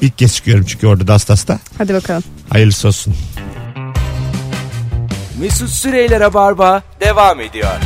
[0.00, 1.58] İlk kez çıkıyorum çünkü orada Dastas'ta.
[1.78, 2.22] Hadi bakalım.
[2.50, 3.14] Hayırlısı olsun.
[5.40, 7.76] Mesut Süreyler'e barba devam ediyor.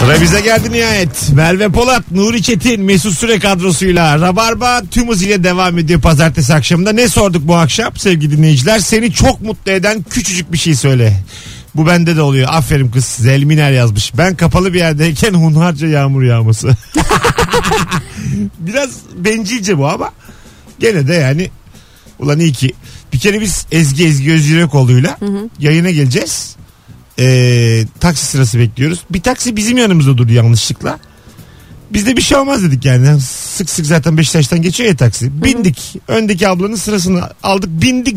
[0.00, 1.32] Sıra bize geldi nihayet.
[1.34, 6.92] Merve Polat, Nuri Çetin, Mesut Süre kadrosuyla Rabarba tüm hızıyla devam ediyor pazartesi akşamında.
[6.92, 8.78] Ne sorduk bu akşam sevgili dinleyiciler?
[8.78, 11.22] Seni çok mutlu eden küçücük bir şey söyle.
[11.74, 12.48] Bu bende de oluyor.
[12.52, 13.04] Aferin kız.
[13.04, 14.12] Zelminer yazmış.
[14.18, 16.68] Ben kapalı bir yerdeyken hunharca yağmur yağması.
[18.58, 20.12] Biraz bencilce bu ama
[20.78, 21.50] gene de yani
[22.18, 22.72] ulan iyi ki.
[23.12, 25.18] Bir kere biz Ezgi Ezgi Özgürekoğlu'yla
[25.58, 26.56] yayına geleceğiz.
[27.18, 29.00] Ee, taksi sırası bekliyoruz.
[29.10, 30.98] Bir taksi bizim yanımızda durdu yanlışlıkla.
[31.90, 33.20] Biz de bir şey olmaz dedik yani.
[33.20, 35.44] Sık sık zaten Beşiktaş'tan geçiyor ya taksi.
[35.44, 35.96] Bindik.
[36.08, 37.70] Öndeki ablanın sırasını aldık.
[37.82, 38.16] Bindik.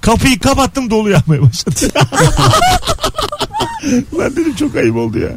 [0.00, 1.88] Kapıyı kapattım dolu yağmaya başladı.
[4.18, 5.28] Lan dedim çok ayıp oldu ya.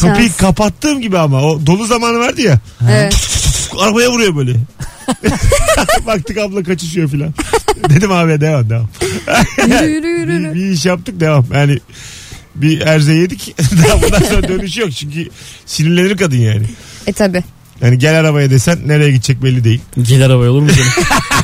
[0.00, 0.36] Kapıyı Şans.
[0.36, 2.58] kapattığım gibi ama o dolu zamanı vardı ya.
[2.90, 3.16] Evet.
[3.78, 4.56] Arabaya vuruyor böyle.
[6.06, 7.34] Baktık abla kaçışıyor filan.
[7.90, 8.88] Dedim abi devam devam.
[9.66, 10.28] Yürü yürü yürü.
[10.28, 10.54] Bir, yürü.
[10.54, 11.46] bir iş yaptık devam.
[11.54, 11.78] Yani
[12.54, 13.56] bir erze yedik.
[13.88, 14.92] Daha bundan sonra dönüşü yok.
[14.92, 15.28] Çünkü
[15.66, 16.66] sinirlenir kadın yani.
[17.06, 17.44] E tabi.
[17.80, 19.80] Yani gel arabaya desen nereye gidecek belli değil.
[20.02, 20.90] Gel arabaya olur mu canım?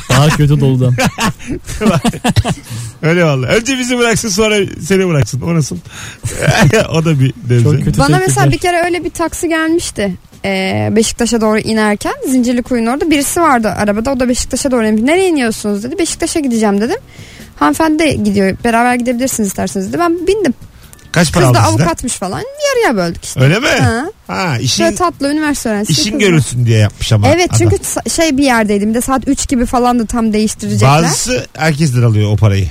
[0.09, 0.95] Daha kötü doludan.
[3.01, 3.47] Öyle valla.
[3.47, 5.41] Önce bizi bıraksın sonra seni bıraksın.
[5.41, 5.77] O nasıl?
[6.93, 7.63] o da bir devre.
[7.63, 10.15] Çok kötü Bana mesela bir kere öyle bir taksi gelmişti.
[10.45, 15.01] Ee, Beşiktaş'a doğru inerken Zincirlikuyu'nun orada birisi vardı arabada o da Beşiktaş'a doğru inmiş.
[15.01, 15.99] Nereye iniyorsunuz dedi.
[15.99, 16.97] Beşiktaş'a gideceğim dedim.
[17.55, 19.99] Hanımefendi de gidiyor beraber gidebilirsiniz isterseniz dedi.
[19.99, 20.53] Ben bindim.
[21.11, 21.83] Kaç para Kız da aldın sizden?
[21.83, 23.39] avukatmış falan yarıya böldük işte.
[23.39, 23.67] Öyle mi?
[23.67, 24.05] Ha.
[24.27, 26.01] Ha, işin, Şöyle tatlı üniversite öğrencisi.
[26.01, 26.19] işin kız.
[26.19, 27.27] görülsün diye yapmış ama.
[27.27, 27.57] Evet adam.
[27.59, 28.89] çünkü sa- şey bir yerdeydim.
[28.89, 30.89] Bir de saat 3 gibi falan da tam değiştirecekler.
[30.89, 32.69] Bazısı herkesten alıyor o parayı.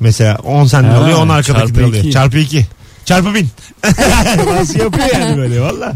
[0.00, 2.04] Mesela 10 senden Ha, alıyor 10 arkadakinden çarpı alıyor.
[2.04, 2.12] iki.
[2.12, 2.66] Çarpı 2.
[3.04, 3.48] Çarpı 1000.
[4.46, 5.92] Bazısı yapıyor yani böyle valla.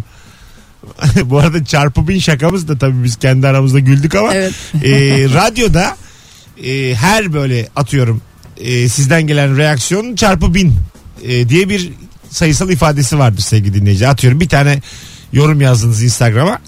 [1.24, 4.52] Bu arada çarpı 1000 şakamız da tabii biz kendi aramızda güldük ama Evet.
[4.84, 4.90] e,
[5.34, 5.96] radyoda
[6.64, 8.20] e, her böyle atıyorum
[8.60, 10.72] e, sizden gelen reaksiyon çarpı 1000
[11.22, 11.92] e, diye bir
[12.30, 14.08] sayısal ifadesi vardır sevgili dinleyici.
[14.08, 14.80] Atıyorum bir tane
[15.32, 16.58] yorum yazdınız Instagram'a.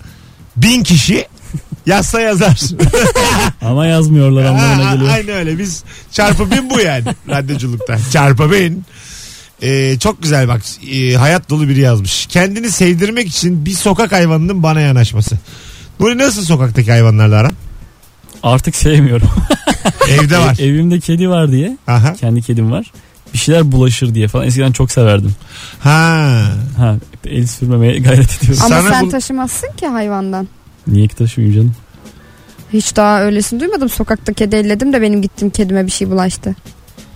[0.57, 1.27] Bin kişi
[1.87, 2.61] Yazsa yazar.
[3.63, 5.11] Ama yazmıyorlar anlamına geliyor.
[5.11, 7.99] Aynı öyle biz çarpı bin bu yani radyoculukta.
[8.13, 8.85] Çarpı bin.
[9.63, 10.63] Ee, çok güzel bak
[10.93, 12.27] e, hayat dolu biri yazmış.
[12.27, 15.39] Kendini sevdirmek için bir sokak hayvanının bana yanaşması.
[16.01, 17.53] Bu nasıl sokaktaki hayvanlarla aran?
[18.43, 19.31] Artık sevmiyorum.
[20.09, 20.57] Evde var.
[20.61, 21.77] Evimde kedi var diye.
[21.87, 22.15] Aha.
[22.15, 22.93] Kendi kedim var.
[23.35, 24.47] Bir şeyler bulaşır diye falan.
[24.47, 25.33] Eskiden çok severdim.
[25.81, 26.31] Ha.
[26.77, 26.95] Ha,
[27.27, 28.63] el sürmemeye gayret ediyorum.
[28.67, 30.49] Ama Sana sen bu- taşımazsın ki hayvandan.
[30.87, 31.75] Niye ki taşımayayım canım?
[32.73, 33.89] Hiç daha öylesini duymadım.
[33.89, 36.55] Sokakta kedi elledim de benim gittiğim kedime bir şey bulaştı.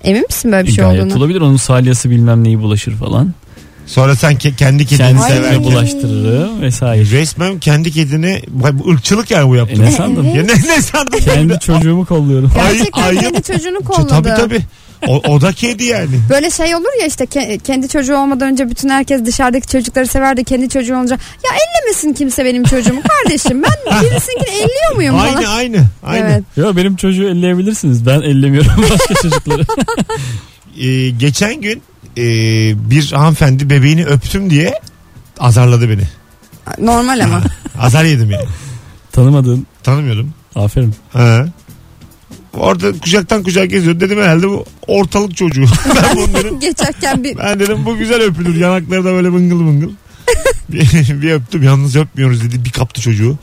[0.05, 1.19] Emin misin böyle bir şey gayet olduğunu?
[1.19, 1.41] olabilir.
[1.41, 3.35] Onun salyası bilmem neyi bulaşır falan.
[3.87, 5.37] Sonra sen ke- kendi kedini Kendisine Ay.
[5.37, 5.65] severken.
[5.65, 7.11] bulaştırırım vesaire.
[7.11, 9.83] Resmen kendi kedini bu ırkçılık yani bu E yaptığın.
[9.83, 10.25] ne sandın?
[10.25, 10.37] Evet.
[10.37, 11.19] Ya ne, ne sandın?
[11.19, 12.53] Kendi çocuğumu kolluyorum.
[12.55, 13.21] Gerçekten Ayıp.
[13.23, 14.09] kendi çocuğunu kolladı.
[14.09, 14.61] Tabii tabii.
[15.07, 16.21] O, o da kedi yani.
[16.31, 20.37] Böyle şey olur ya işte ke- kendi çocuğu olmadan önce bütün herkes dışarıdaki çocukları sever
[20.37, 25.35] de kendi çocuğu olunca ya ellemesin kimse benim çocuğumu kardeşim ben birisinkini elliyor muyum falan.
[25.35, 25.85] Aynı aynı.
[26.03, 26.27] Aynı.
[26.27, 26.43] Evet.
[26.57, 28.07] Yo benim çocuğu elleyebilirsiniz.
[28.07, 29.63] Ben ellemiyorum başka çocukları.
[30.81, 31.83] Ee, geçen gün
[32.19, 32.23] e,
[32.91, 34.73] bir hanımefendi bebeğini öptüm diye
[35.41, 36.03] azarladı beni.
[36.87, 37.43] Normal ama.
[37.81, 38.45] Azar yedim yani.
[39.13, 39.67] Tanımadığım.
[39.83, 40.35] Tanımıyordum.
[40.55, 40.95] Aferin.
[41.13, 41.47] Ha.
[42.59, 44.01] Orada kucaktan kucağa geziyor.
[44.01, 45.65] Dedim herhalde bu ortalık çocuğu.
[46.03, 46.61] ben bunu dedim.
[46.61, 48.57] Geçerken bir Ben dedim bu güzel öpülür.
[48.57, 49.91] Yanakları da böyle bıngıl bıngıl.
[50.69, 51.63] bir, bir öptüm.
[51.63, 52.65] Yalnız öpmüyoruz dedi.
[52.65, 53.39] Bir kaptı çocuğu.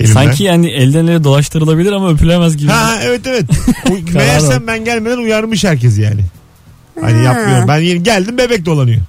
[0.00, 0.14] Elimden.
[0.14, 2.70] Sanki yani elden ele dolaştırılabilir ama öpülemez gibi.
[2.70, 3.44] Ha evet evet.
[4.14, 6.20] Meğersem ben gelmeden uyarmış herkes yani.
[7.00, 7.22] Hani Ha.
[7.22, 7.68] yapmıyorum.
[7.68, 9.00] Ben yeni geldim bebek dolanıyor.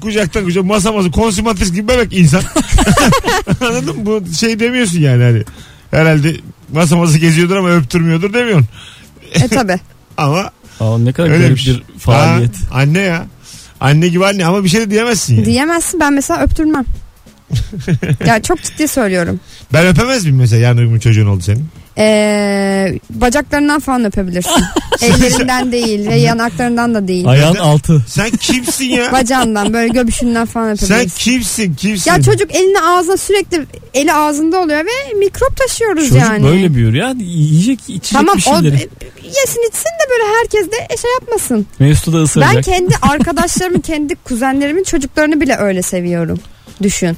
[0.00, 2.42] Kucaktan kucak masa masa konsumatris gibi bebek insan.
[3.60, 4.06] Anladın mı?
[4.06, 5.42] Bu şey demiyorsun yani hani.
[5.90, 6.36] Herhalde
[6.74, 8.66] masa masa geziyordur ama öptürmüyordur demiyorsun.
[9.34, 9.80] e tabi.
[10.16, 12.56] Ama Aa, ne kadar garip bir faaliyet.
[12.56, 13.26] Ha, anne ya.
[13.80, 15.44] Anne gibi anne ama bir şey de diyemezsin yani.
[15.44, 16.84] Diyemezsin ben mesela öptürmem.
[18.26, 19.40] ya çok ciddi söylüyorum.
[19.72, 21.68] Ben öpemez miyim mesela yarın öbür gün çocuğun oldu senin?
[21.98, 24.62] Ee, bacaklarından falan öpebilirsin.
[25.02, 27.28] Ellerinden değil ve yanaklarından da değil.
[27.28, 28.04] Ayağın altı.
[28.08, 29.12] Sen kimsin ya?
[29.12, 31.18] Bacağından böyle göbüşünden falan Sen öpebilirsin.
[31.18, 32.10] kimsin kimsin?
[32.10, 36.44] Ya çocuk elini ağzına sürekli eli ağzında oluyor ve mikrop taşıyoruz Çocuk yani.
[36.44, 37.14] böyle büyüyor ya.
[37.18, 38.88] Yiyecek içecek Tamam bir o şeyleri.
[39.24, 41.66] yesin içsin de böyle herkes de şey yapmasın.
[41.78, 42.54] Mesut'u da ısıracak.
[42.54, 46.38] Ben kendi arkadaşlarımın, kendi kuzenlerimin çocuklarını bile öyle seviyorum.
[46.82, 47.16] Düşün.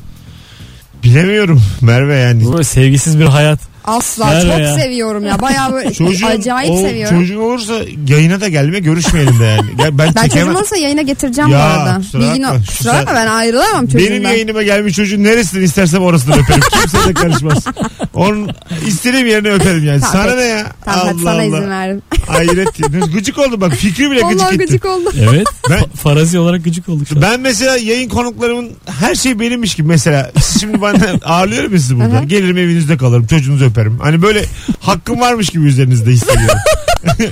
[1.05, 2.45] Bilemiyorum Merve yani.
[2.45, 3.59] Bu böyle sevgisiz bir hayat.
[3.87, 4.75] Asla Merve çok ya.
[4.75, 5.41] seviyorum ya.
[5.41, 7.21] Bayağı böyle Çocuğun, acayip o, seviyorum.
[7.21, 7.75] Çocuğun olursa
[8.09, 9.83] yayına da gelme görüşmeyelim de yani.
[9.83, 11.97] Ya ben, ben çocuğum olsa yayına getireceğim Ya, bu arada.
[11.99, 12.59] kusura Bilgin bakma.
[12.67, 14.31] Kusura bakma ben ayrılamam Benim çocuğumdan.
[14.31, 16.61] yayınıma gelmiş çocuğun neresinden istersem orasından öperim.
[16.81, 17.65] Kimse de karışmaz.
[18.15, 18.51] Onun
[18.87, 20.01] istediğim yerine öperim yani.
[20.01, 20.67] Tamam, Sana ne ya?
[20.85, 21.45] Tamam hadi Allah sana Allah.
[21.59, 22.03] izin verdim.
[22.27, 22.69] Hayret.
[23.15, 23.73] Gıcık oldum bak.
[23.75, 25.11] Fikri bile gıcık Vallahi gıcık oldu.
[25.31, 25.47] Evet.
[25.71, 27.07] Ben- Fa- farazi olarak gıcık olduk.
[27.23, 28.71] Ben mesela yayın konuklarımın
[29.01, 32.23] her şey benimmiş gibi mesela siz şimdi bana ağırlıyorum ya sizi burada.
[32.25, 33.76] Gelirim evinizde kalırım çocuğunuzu öperim.
[34.03, 34.45] Hani böyle
[34.81, 36.59] hakkım varmış gibi üzerinizde hissediyorum.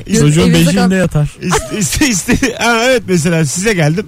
[0.21, 1.37] Çocuğun beşiğinde yatar.
[1.43, 4.07] İste, iste, iste, ha, evet mesela size geldim.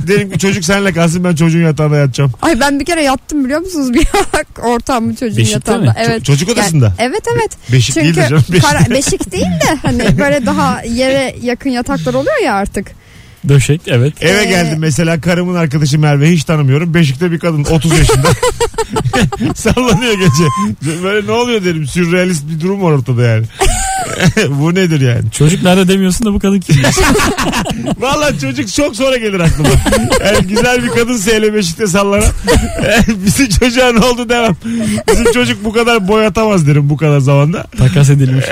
[0.00, 2.32] Dedim ki çocuk seninle kalsın ben çocuğun yatağında yatacağım.
[2.42, 3.92] Ay ben bir kere yattım biliyor musunuz?
[3.94, 4.06] Bir
[4.62, 5.90] ortam çocuğun Beşikte yatağında.
[5.90, 5.94] mi?
[5.98, 6.20] Evet.
[6.22, 6.84] Ço- çocuk odasında.
[6.84, 7.50] Yani, evet evet.
[7.72, 8.44] Beşik Çünkü değildir canım.
[8.52, 8.64] Beşik.
[8.64, 12.90] kara- beşik değil de hani böyle daha yere yakın yataklar oluyor ya artık.
[13.48, 14.14] Döşek evet.
[14.20, 16.94] Eve Ee, geldim mesela karımın arkadaşı Merve hiç tanımıyorum.
[16.94, 18.28] Beşikte bir kadın 30 yaşında.
[19.54, 21.02] Sallanıyor gece.
[21.02, 21.86] Böyle ne oluyor dedim.
[21.86, 23.46] Sürrealist bir durum var ortada yani.
[24.48, 25.30] Bu nedir yani?
[25.30, 26.76] Çocuk nerede demiyorsun da bu kadın kim?
[27.98, 29.68] Vallahi çocuk çok sonra gelir aklıma.
[30.24, 32.30] Yani güzel bir kadın seyle Beşik'te sallanan.
[33.08, 34.56] Bizim çocuğa ne oldu demem.
[35.10, 37.66] Bizim çocuk bu kadar boy atamaz derim bu kadar zamanda.
[37.78, 38.44] Takas edilmiş.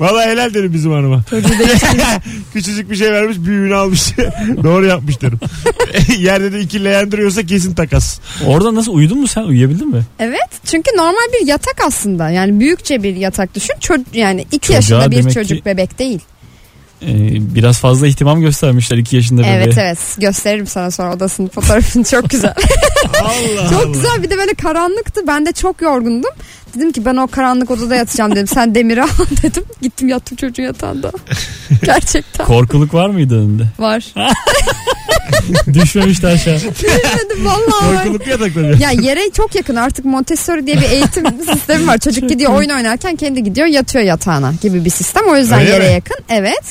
[0.00, 1.24] Vallahi helal derim bizim hanıma.
[2.52, 4.12] Küçücük bir şey vermiş büyüğünü almış.
[4.62, 5.40] Doğru yapmış derim.
[6.18, 8.20] Yerde de iki leğen duruyorsa kesin takas.
[8.46, 9.42] Orada nasıl uyudun mu sen?
[9.42, 10.02] Uyuyabildin mi?
[10.18, 10.48] Evet.
[10.64, 12.30] Çünkü normal bir yatak aslında.
[12.30, 13.74] Yani büyükçe bir yatak düşün.
[13.80, 16.20] Ço- yani iki Çocuğa yaşında bir demek çocuk ki- bebek değil.
[17.02, 17.08] Ee,
[17.54, 19.54] biraz fazla ihtimam göstermişler 2 yaşında bebeğe.
[19.56, 19.98] Evet evet.
[20.18, 22.04] Gösteririm sana sonra odasının fotoğrafını.
[22.04, 22.54] Çok güzel.
[23.22, 23.92] Allah çok Allah.
[23.92, 24.22] güzel.
[24.22, 25.20] Bir de böyle karanlıktı.
[25.26, 26.30] Ben de çok yorgundum.
[26.74, 28.46] Dedim ki ben o karanlık odada yatacağım dedim.
[28.46, 29.08] Sen demiri al
[29.42, 29.64] dedim.
[29.82, 31.12] Gittim yattım çocuğun yatağında.
[31.84, 33.62] Gerçekten Korkuluk var mıydı önünde?
[33.78, 34.04] var.
[35.72, 36.58] Düşmemişti aşağı.
[36.60, 37.96] Dedim vallahi.
[37.96, 38.76] Korkuluk yatakları.
[38.82, 41.98] Ya yere çok yakın artık Montessori diye bir eğitim sistemi var.
[41.98, 45.22] Çocuk gidiyor oyun oynarken kendi gidiyor yatıyor yatağına gibi bir sistem.
[45.28, 45.92] O yüzden Öyle yere mi?
[45.94, 46.16] yakın.
[46.28, 46.62] Evet.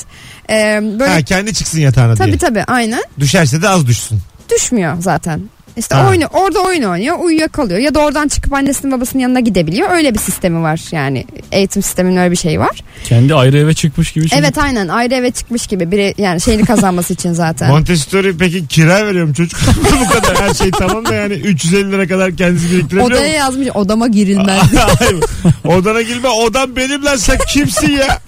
[0.50, 2.38] Ee, böyle Ha, kendi çıksın yatağına tabii diye.
[2.38, 3.02] tabii aynen.
[3.18, 4.18] Düşerse de az düşsün.
[4.54, 5.40] Düşmüyor zaten.
[5.76, 6.08] İşte Ha.
[6.08, 9.90] oyunu orada oyun oynuyor, uyuyakalıyor ya da oradan çıkıp annesinin babasının yanına gidebiliyor.
[9.90, 12.80] Öyle bir sistemi var yani eğitim sisteminin öyle bir şeyi var.
[13.04, 14.24] Kendi ayrı eve çıkmış gibi.
[14.28, 14.38] çocuk.
[14.44, 17.68] Evet aynen ayrı eve çıkmış gibi biri yani şeyini kazanması için zaten.
[17.70, 19.60] Montessori peki kira veriyorum çocuk.
[20.00, 23.34] Bu kadar her şey tamam da yani 350 lira kadar kendisi biriktirebiliyor Odaya mu?
[23.36, 24.62] yazmış odama girilmez.
[24.98, 25.24] Hayır.
[25.64, 28.18] Odana girme odam benim lan sen kimsin ya?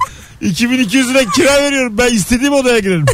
[0.40, 3.04] 2200 lira kira veriyorum ben istediğim odaya girerim.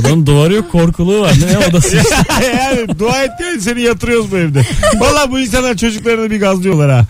[0.00, 1.34] Odanın duvarı yok korkuluğu var.
[1.50, 1.96] Ne odası?
[2.42, 4.62] yani dua et yani seni yatırıyoruz bu evde.
[4.98, 7.06] Valla bu insanlar çocuklarını bir gazlıyorlar ha.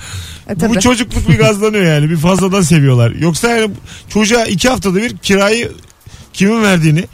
[0.48, 0.74] E, tabii.
[0.74, 3.10] Bu çocukluk bir gazlanıyor yani bir fazladan seviyorlar.
[3.10, 3.70] Yoksa yani
[4.08, 5.72] çocuğa iki haftada bir kirayı
[6.32, 7.04] kimin verdiğini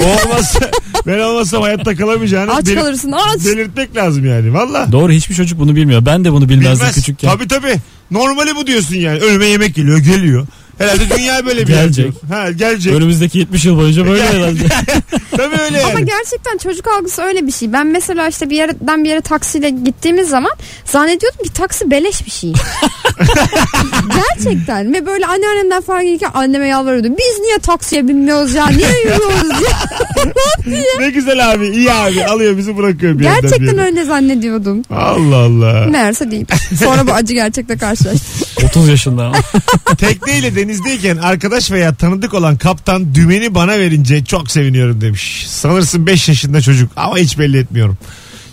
[0.00, 0.70] o olmazsa
[1.06, 3.44] ben olmazsam hayatta kalamayacağını Aç kalırsın aç.
[3.46, 4.92] belirtmek lazım yani valla.
[4.92, 6.06] Doğru hiçbir çocuk bunu bilmiyor.
[6.06, 6.94] Ben de bunu bilmezdim Bilmez.
[6.94, 7.30] küçükken.
[7.30, 7.76] Tabii tabii.
[8.10, 9.18] Normali bu diyorsun yani.
[9.20, 10.46] Önüme yemek geliyor geliyor.
[10.80, 12.12] Herhalde dünya böyle bir Gelecek.
[12.32, 12.94] Ha gelecek.
[12.94, 14.64] Önümüzdeki 70 yıl boyunca böyle herhalde.
[15.36, 15.90] Tabii öyle yani.
[15.90, 17.72] Ama gerçekten çocuk algısı öyle bir şey.
[17.72, 20.52] Ben mesela işte bir yerden bir yere taksiyle gittiğimiz zaman
[20.84, 22.52] zannediyordum ki taksi beleş bir şey.
[24.16, 27.12] Gerçekten ve böyle anneannemden falan gelirken anneme yalvarıyordum.
[27.18, 28.66] Biz niye taksiye binmiyoruz ya?
[28.66, 29.78] Niye yürüyoruz ya?
[30.98, 33.86] ne güzel abi iyi abi alıyor bizi bırakıyor bir yerden bir gerçekten yere.
[33.86, 34.82] öyle zannediyordum.
[34.90, 35.86] Allah Allah.
[35.86, 36.46] Meğerse değil.
[36.84, 38.46] Sonra bu acı gerçekle karşılaştım.
[38.66, 39.36] 30 yaşında ama.
[39.98, 45.46] Tekneyle denizdeyken arkadaş veya tanıdık olan kaptan dümeni bana verince çok seviniyorum demiş.
[45.48, 47.98] Sanırsın 5 yaşında çocuk ama hiç belli etmiyorum.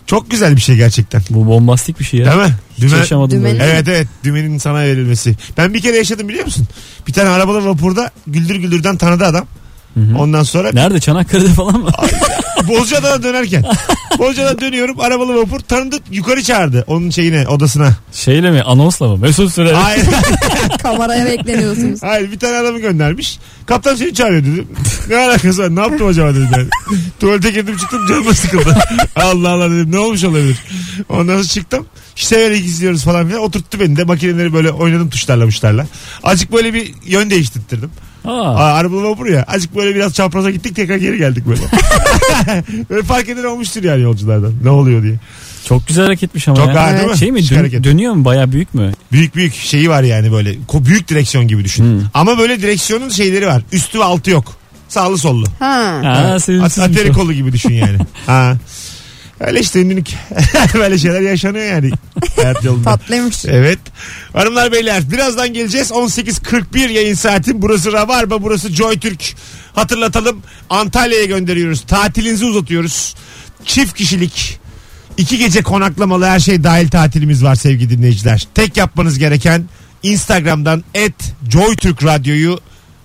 [0.07, 1.21] Çok güzel bir şey gerçekten.
[1.29, 2.25] Bu bombastik bir şey ya.
[2.25, 2.55] Değil mi?
[2.77, 3.63] Hiç Dümen- yaşamadım Dümen- böyle.
[3.63, 5.35] Evet evet dümenin sana verilmesi.
[5.57, 6.67] Ben bir kere yaşadım biliyor musun?
[7.07, 9.45] Bir tane arabalı vapurda güldür güldürden tanıdı adam.
[9.97, 10.17] Hı hı.
[10.17, 11.89] Ondan sonra Nerede Çanakkale'de falan mı?
[12.67, 13.65] Bozcaada'dan dönerken.
[14.19, 17.89] Bozcaada'dan dönüyorum arabalı vapur tanıdı yukarı çağırdı onun şeyine odasına.
[18.13, 19.17] Şeyle mi anonsla mı?
[19.17, 19.73] Mesut Süre.
[19.73, 20.05] Hayır,
[20.83, 22.03] Kameraya bekleniyorsunuz.
[22.03, 23.39] hayır bir tane adamı göndermiş.
[23.65, 24.67] Kaptan seni çağırıyor dedim.
[25.10, 26.67] Ne alakası var ne yaptım acaba dedim yani.
[27.19, 28.77] Tuvalete girdim çıktım canıma sıkıldı.
[29.15, 30.57] Allah Allah dedim ne olmuş olabilir.
[31.10, 31.86] Ondan sonra çıktım.
[32.15, 33.41] İşte öyle izliyoruz falan filan.
[33.41, 35.86] Oturttu beni de makineleri böyle oynadım tuşlarla tuşlarla.
[36.23, 37.89] Azıcık böyle bir yön değiştirttirdim.
[38.27, 39.43] Aa, Aa, arabalı vapur ya.
[39.43, 41.61] Azıcık böyle biraz çapraza gittik tekrar geri geldik böyle.
[42.89, 44.53] böyle fark eden olmuştur yani yolculardan.
[44.63, 45.15] Ne oluyor diye.
[45.67, 46.81] çok güzel hareketmiş ama Çok ya.
[46.81, 47.17] ağır değil mi?
[47.17, 47.83] Şey mi Şık dön- hareket.
[47.83, 48.91] dönüyor mu baya büyük mü?
[49.11, 50.53] Büyük büyük şeyi var yani böyle.
[50.67, 51.83] Ko- Büyük direksiyon gibi düşün.
[51.83, 52.01] Hmm.
[52.13, 53.61] Ama böyle direksiyonun şeyleri var.
[53.71, 54.55] Üstü ve altı yok.
[54.89, 55.45] Sağlı sollu.
[55.59, 55.99] Ha.
[56.03, 57.97] Ha, At- sevimsizmiş Ateri kolu gibi düşün yani.
[58.25, 58.53] ha.
[59.39, 60.08] Öyle işte ünlülük.
[60.73, 61.91] böyle şeyler yaşanıyor yani
[62.36, 62.84] hayat yolunda.
[62.84, 63.45] Tatlıymış.
[63.45, 63.80] Evet.
[64.34, 65.91] Hanımlar beyler birazdan geleceğiz.
[65.91, 67.62] 18.41 yayın saati.
[67.62, 69.36] Burası Rabarba, burası Joy Türk.
[69.76, 71.82] Hatırlatalım Antalya'ya gönderiyoruz.
[71.82, 73.15] Tatilinizi uzatıyoruz.
[73.65, 74.60] Çift kişilik
[75.17, 78.47] iki gece konaklamalı her şey dahil tatilimiz var sevgili dinleyiciler.
[78.54, 79.65] Tek yapmanız gereken
[80.04, 82.60] Instagram'dan et Joy Türk Radyo'yu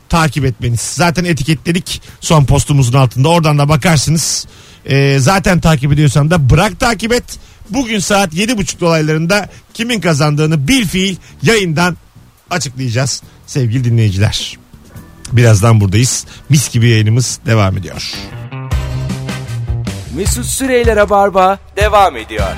[0.08, 0.80] takip etmeniz.
[0.80, 3.28] Zaten etiketledik son postumuzun altında.
[3.28, 4.46] Oradan da bakarsınız.
[4.86, 7.24] Ee, zaten takip ediyorsan da bırak takip et.
[7.70, 11.96] Bugün saat 7.30 dolaylarında kimin kazandığını bil fiil yayından
[12.50, 14.58] açıklayacağız sevgili dinleyiciler.
[15.32, 16.24] Birazdan buradayız.
[16.48, 18.12] Mis gibi yayınımız devam ediyor.
[20.16, 22.52] Mesut Süreyler'e barba devam ediyor.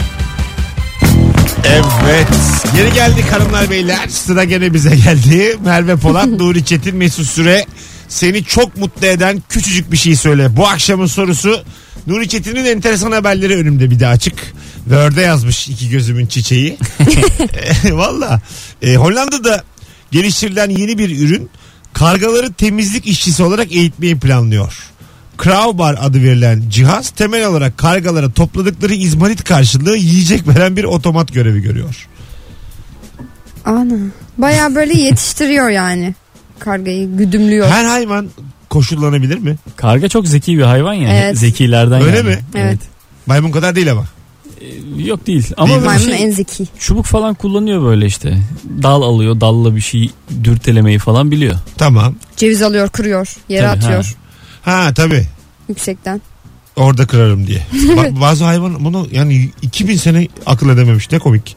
[1.66, 2.28] Evet.
[2.76, 4.08] Geri geldik hanımlar beyler.
[4.08, 5.56] Sıra gene bize geldi.
[5.64, 7.66] Merve Polat, Nuri Çetin, Mesut Süre.
[8.08, 10.56] Seni çok mutlu eden küçücük bir şey söyle.
[10.56, 11.64] Bu akşamın sorusu
[12.06, 14.34] Nuri Çetin'in enteresan haberleri önümde bir de açık.
[14.84, 16.78] Word'e yazmış iki gözümün çiçeği.
[17.90, 18.40] Valla.
[18.82, 19.64] E, Hollanda'da
[20.10, 21.50] geliştirilen yeni bir ürün
[21.92, 24.90] kargaları temizlik işçisi olarak eğitmeyi planlıyor.
[25.42, 31.62] Crowbar adı verilen cihaz temel olarak kargalara topladıkları izmarit karşılığı yiyecek veren bir otomat görevi
[31.62, 32.08] görüyor.
[33.64, 33.94] Ana.
[34.38, 36.14] Baya böyle yetiştiriyor yani.
[36.58, 37.68] Kargayı güdümlüyor.
[37.68, 38.28] Her hayvan
[38.74, 39.56] koşullanabilir mi?
[39.76, 41.14] Karga çok zeki bir hayvan ya.
[41.16, 41.38] Evet.
[41.38, 42.28] Zekilerden Öyle yani.
[42.28, 42.38] mi?
[42.54, 42.78] Evet.
[43.26, 44.04] Maymun kadar değil ama.
[44.60, 45.50] Ee, Yok değil.
[45.56, 45.86] Ama Değil mi?
[45.86, 46.66] böyle Maymun şey, en zeki.
[46.78, 48.38] çubuk falan kullanıyor böyle işte.
[48.82, 50.10] Dal alıyor, dalla bir şey
[50.44, 51.54] dürtelemeyi falan biliyor.
[51.78, 52.14] Tamam.
[52.36, 53.34] Ceviz alıyor kırıyor.
[53.48, 54.16] Yere Tabii, atıyor.
[54.62, 55.26] Ha tabii.
[55.68, 56.20] Yüksekten.
[56.76, 57.66] Orada kırarım diye.
[57.72, 61.12] Ba- bazı hayvan bunu yani 2000 sene akıl edememiş.
[61.12, 61.56] Ne komik.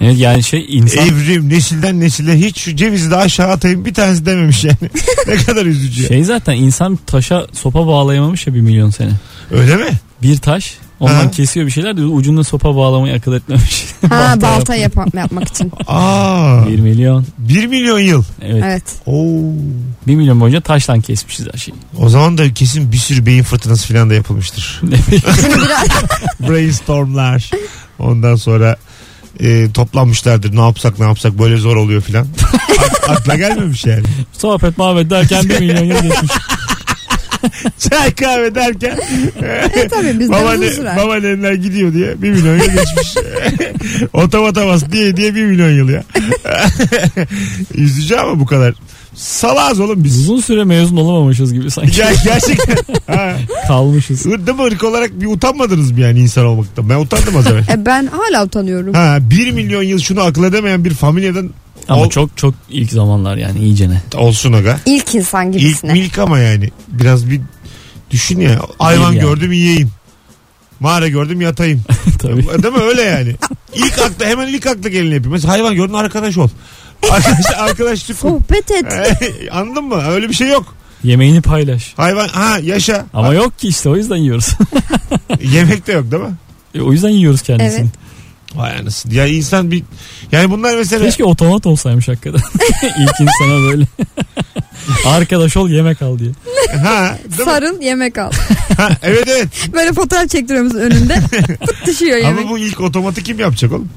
[0.00, 4.26] Evet, yani şey insan Evrim nesilden nesile hiç şu cevizi de aşağı atayım bir tanesi
[4.26, 4.76] dememiş yani.
[5.28, 6.06] ne kadar üzücü.
[6.06, 9.10] şey zaten insan taşa sopa bağlayamamış ya bir milyon sene.
[9.50, 9.90] Öyle mi?
[10.22, 11.30] Bir taş ondan Ha.
[11.30, 13.84] kesiyor bir şeyler diyor ucunda sopa bağlamayı akıl etmemiş.
[14.08, 15.72] Ha balta yap- yapmak için.
[15.86, 17.26] Aa, bir milyon.
[17.38, 18.24] 1 milyon yıl.
[18.42, 18.62] Evet.
[18.64, 18.82] Evet.
[19.06, 19.52] Oo.
[20.06, 21.74] Bir milyon boyunca taştan kesmişiz her şeyi.
[21.98, 24.80] O zaman da kesin bir sürü beyin fırtınası falan da yapılmıştır.
[26.40, 27.50] Brainstormlar.
[27.98, 28.76] Ondan sonra
[29.40, 30.56] e, toplanmışlardır.
[30.56, 32.26] Ne yapsak ne yapsak böyle zor oluyor filan.
[32.78, 34.02] Ak- Akla gelmemiş yani.
[34.32, 36.30] Sohbet muhabbet derken bir milyon yıl geçmiş.
[37.78, 38.98] Çay kahve derken
[39.74, 40.96] E tabii bizde babaanne, uzun sürer.
[40.96, 43.14] babaannenler gidiyor diye bir milyon yıl geçmiş.
[44.12, 46.02] Otomata bas diye diye bir milyon yıl ya.
[47.74, 48.74] Üzücü ama bu kadar.
[49.14, 50.18] Salaz oğlum biz.
[50.20, 52.00] Uzun süre mezun olamamışız gibi sanki.
[52.00, 52.76] Ya, gerçekten.
[53.06, 53.36] Ha.
[53.68, 54.24] Kalmışız.
[54.24, 54.64] Değil mi?
[54.70, 56.88] Irk olarak bir utanmadınız mı yani insan olmaktan?
[56.90, 57.64] Ben utandım az evvel.
[57.72, 58.94] E ben hala utanıyorum.
[58.94, 61.50] Ha, bir milyon yıl şunu akıl edemeyen bir familyadan
[61.88, 64.02] Ama Ol- çok çok ilk zamanlar yani iyicene.
[64.16, 64.80] olsun aga.
[64.86, 65.92] İlk insan İlk gibisine.
[65.92, 66.70] milk ama yani.
[66.88, 67.40] Biraz bir
[68.10, 68.60] düşün ya.
[68.78, 69.20] Hayvan yani.
[69.20, 69.90] gördüm yiyeyim.
[70.80, 71.82] Mağara gördüm yatayım.
[72.18, 72.62] Tabii.
[72.62, 73.36] Değil mi öyle yani?
[73.74, 75.32] İlk akla hemen ilk akla geleni yapayım.
[75.32, 76.48] Mesela hayvan gördün arkadaş ol.
[77.10, 78.02] Arkadaş, arkadaş.
[78.02, 78.86] Sohbet et.
[79.52, 80.02] Anladın mı?
[80.08, 80.74] Öyle bir şey yok.
[81.04, 81.92] Yemeğini paylaş.
[81.96, 83.06] Hayvan ha yaşa.
[83.14, 84.48] Ama yok ki işte o yüzden yiyoruz.
[85.52, 86.34] Yemek de yok değil mi?
[86.74, 87.80] E, o yüzden yiyoruz kendisini.
[87.80, 87.90] Evet.
[88.54, 89.14] Vay anasını.
[89.14, 89.82] Ya insan bir
[90.32, 92.40] yani bunlar mesela Keşke otomat olsaymış hakikaten.
[92.82, 93.86] İlk insana böyle.
[95.06, 96.30] Arkadaş ol yemek al diye.
[96.84, 97.44] ha, değil mi?
[97.44, 98.30] Sarıl yemek al.
[98.76, 99.48] Ha, evet evet.
[99.72, 101.14] Böyle fotoğraf çektiriyoruz önünde.
[101.66, 102.40] Pıt düşüyor yemek.
[102.40, 103.88] Ama bu ilk otomatı kim yapacak oğlum?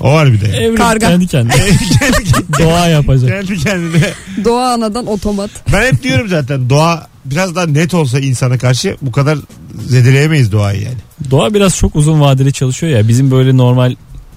[0.00, 0.46] O var bir de.
[0.46, 1.08] Evrim Karga.
[1.08, 1.54] kendi kendine.
[2.00, 3.28] kendi, Doğa yapacak.
[3.30, 4.10] kendi kendine.
[4.44, 5.50] Doğa anadan otomat.
[5.72, 9.38] Ben hep diyorum zaten doğa biraz daha net olsa insana karşı bu kadar
[9.86, 10.96] zedeleyemeyiz doğayı yani.
[11.30, 13.08] Doğa biraz çok uzun vadeli çalışıyor ya.
[13.08, 13.94] Bizim böyle normal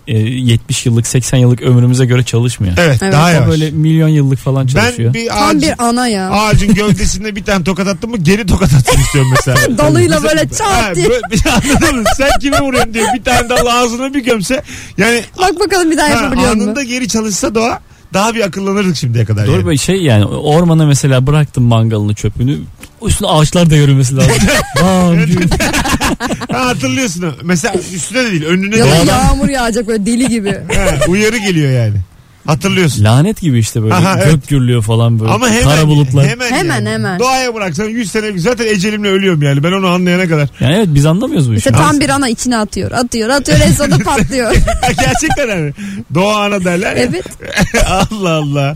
[0.08, 2.74] 70 yıllık 80 yıllık ömrümüze göre çalışmıyor.
[2.80, 3.14] Evet, Evet.
[3.14, 3.50] daha yavaş.
[3.50, 5.14] böyle milyon yıllık falan çalışıyor.
[5.14, 6.30] ben bir Tam ağacın, bir ana ya.
[6.30, 9.58] ağacın gövdesinde bir tane tokat attım mı geri tokat atsın istiyorum mesela.
[9.78, 11.08] Dalıyla Mesela- böyle çat diye.
[11.52, 12.04] anladın mı?
[12.18, 14.62] Sen kime vuruyorsun diye bir tane dal ağzına bir gömse
[14.98, 16.64] yani Bak bakalım bir daha ha, yapabiliyor mu?
[16.64, 17.80] anında geri çalışsa doğa
[18.14, 19.48] daha bir akıllanırdık şimdiye kadar.
[19.48, 19.66] Doğru yani.
[19.66, 22.58] böyle şey yani ormana mesela bıraktım mangalını çöpünü.
[23.06, 24.32] Üstüne ağaçlar devrilmesi lazım.
[24.82, 25.18] Bam.
[26.52, 27.26] Ha, hatırlıyorsun.
[27.44, 28.90] Mesela üstüne de değil önüne Ya de.
[28.92, 30.50] da Doğadan- yağmur yağacak böyle deli gibi.
[30.52, 31.98] Ha, uyarı geliyor yani.
[32.48, 33.04] Hatırlıyorsun.
[33.04, 34.48] Lanet gibi işte böyle Aha, gök evet.
[34.48, 35.32] gürlüyor falan böyle.
[35.32, 36.28] Ama hemen, Kara bulutlar.
[36.28, 36.90] hemen, Hemen, yani.
[36.90, 37.20] hemen.
[37.20, 40.50] Doğaya bıraksan 100 sene zaten ecelimle ölüyorum yani ben onu anlayana kadar.
[40.60, 41.58] Yani evet biz anlamıyoruz bu işi.
[41.58, 42.92] İşte tam bir ana içine atıyor.
[42.92, 44.52] Atıyor atıyor en sonunda patlıyor.
[44.82, 45.74] Gerçekten yani.
[46.14, 47.04] Doğa ana derler ya.
[47.04, 47.26] evet.
[47.88, 48.76] Allah Allah.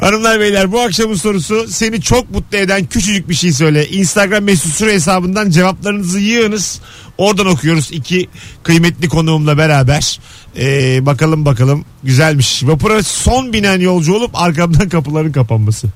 [0.00, 3.88] Hanımlar beyler bu akşamın sorusu seni çok mutlu eden küçücük bir şey söyle.
[3.88, 6.80] Instagram mesut süre hesabından cevaplarınızı yığınız.
[7.18, 8.28] Oradan okuyoruz iki
[8.62, 10.20] kıymetli konuğumla beraber.
[10.58, 12.64] Ee, bakalım bakalım güzelmiş.
[12.64, 15.88] Vapura son binen yolcu olup arkamdan kapıların kapanması.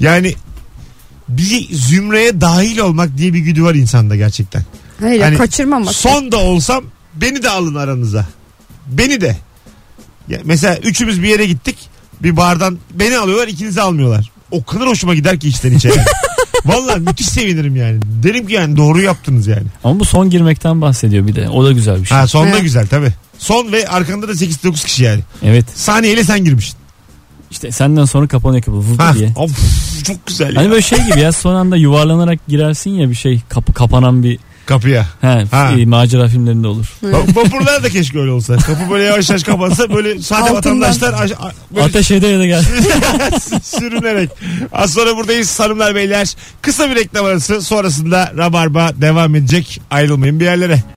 [0.00, 0.34] Yani
[1.28, 4.64] bir zümreye dahil olmak diye bir güdü var insanda gerçekten.
[5.00, 5.94] Hayır Hani kaçırmamak.
[5.94, 8.26] Son da olsam beni de alın aranıza.
[8.86, 9.36] Beni de.
[10.28, 11.76] Ya mesela üçümüz bir yere gittik.
[12.20, 14.30] Bir bardan beni alıyorlar ikinizi almıyorlar.
[14.50, 15.90] O kadar hoşuma gider ki içten içe.
[16.64, 17.98] Vallahi müthiş sevinirim yani.
[18.22, 19.66] Derim ki yani doğru yaptınız yani.
[19.84, 21.48] Ama bu son girmekten bahsediyor bir de.
[21.48, 22.18] O da güzel bir şey.
[22.18, 22.62] Ha sonda Evet.
[22.62, 23.08] güzel tabi.
[23.38, 25.20] Son ve arkanda da 8-9 kişi yani.
[25.42, 25.64] Evet.
[25.74, 26.76] Saniyeyle sen girmişsin.
[27.50, 29.32] İşte senden sonra kapanıyor kapı Ha, diye.
[29.36, 29.50] of,
[30.06, 30.70] çok güzel Hani ya.
[30.70, 35.06] böyle şey gibi ya son anda yuvarlanarak girersin ya bir şey kapı kapanan bir Kapıya.
[35.20, 35.72] he, Ha.
[35.78, 36.86] e, macera filmlerinde olur.
[37.04, 38.56] Va- Vapurlar da keşke öyle olsa.
[38.56, 40.56] Kapı böyle yavaş yavaş kapansa böyle sade Altından.
[40.56, 42.62] vatandaşlar aş- a- böyle Ateş ede ede gel.
[43.62, 44.30] sürünerek.
[44.72, 46.34] Az sonra buradayız hanımlar beyler.
[46.62, 49.80] Kısa bir reklam arası sonrasında Rabarba devam edecek.
[49.90, 50.82] Ayrılmayın bir yerlere.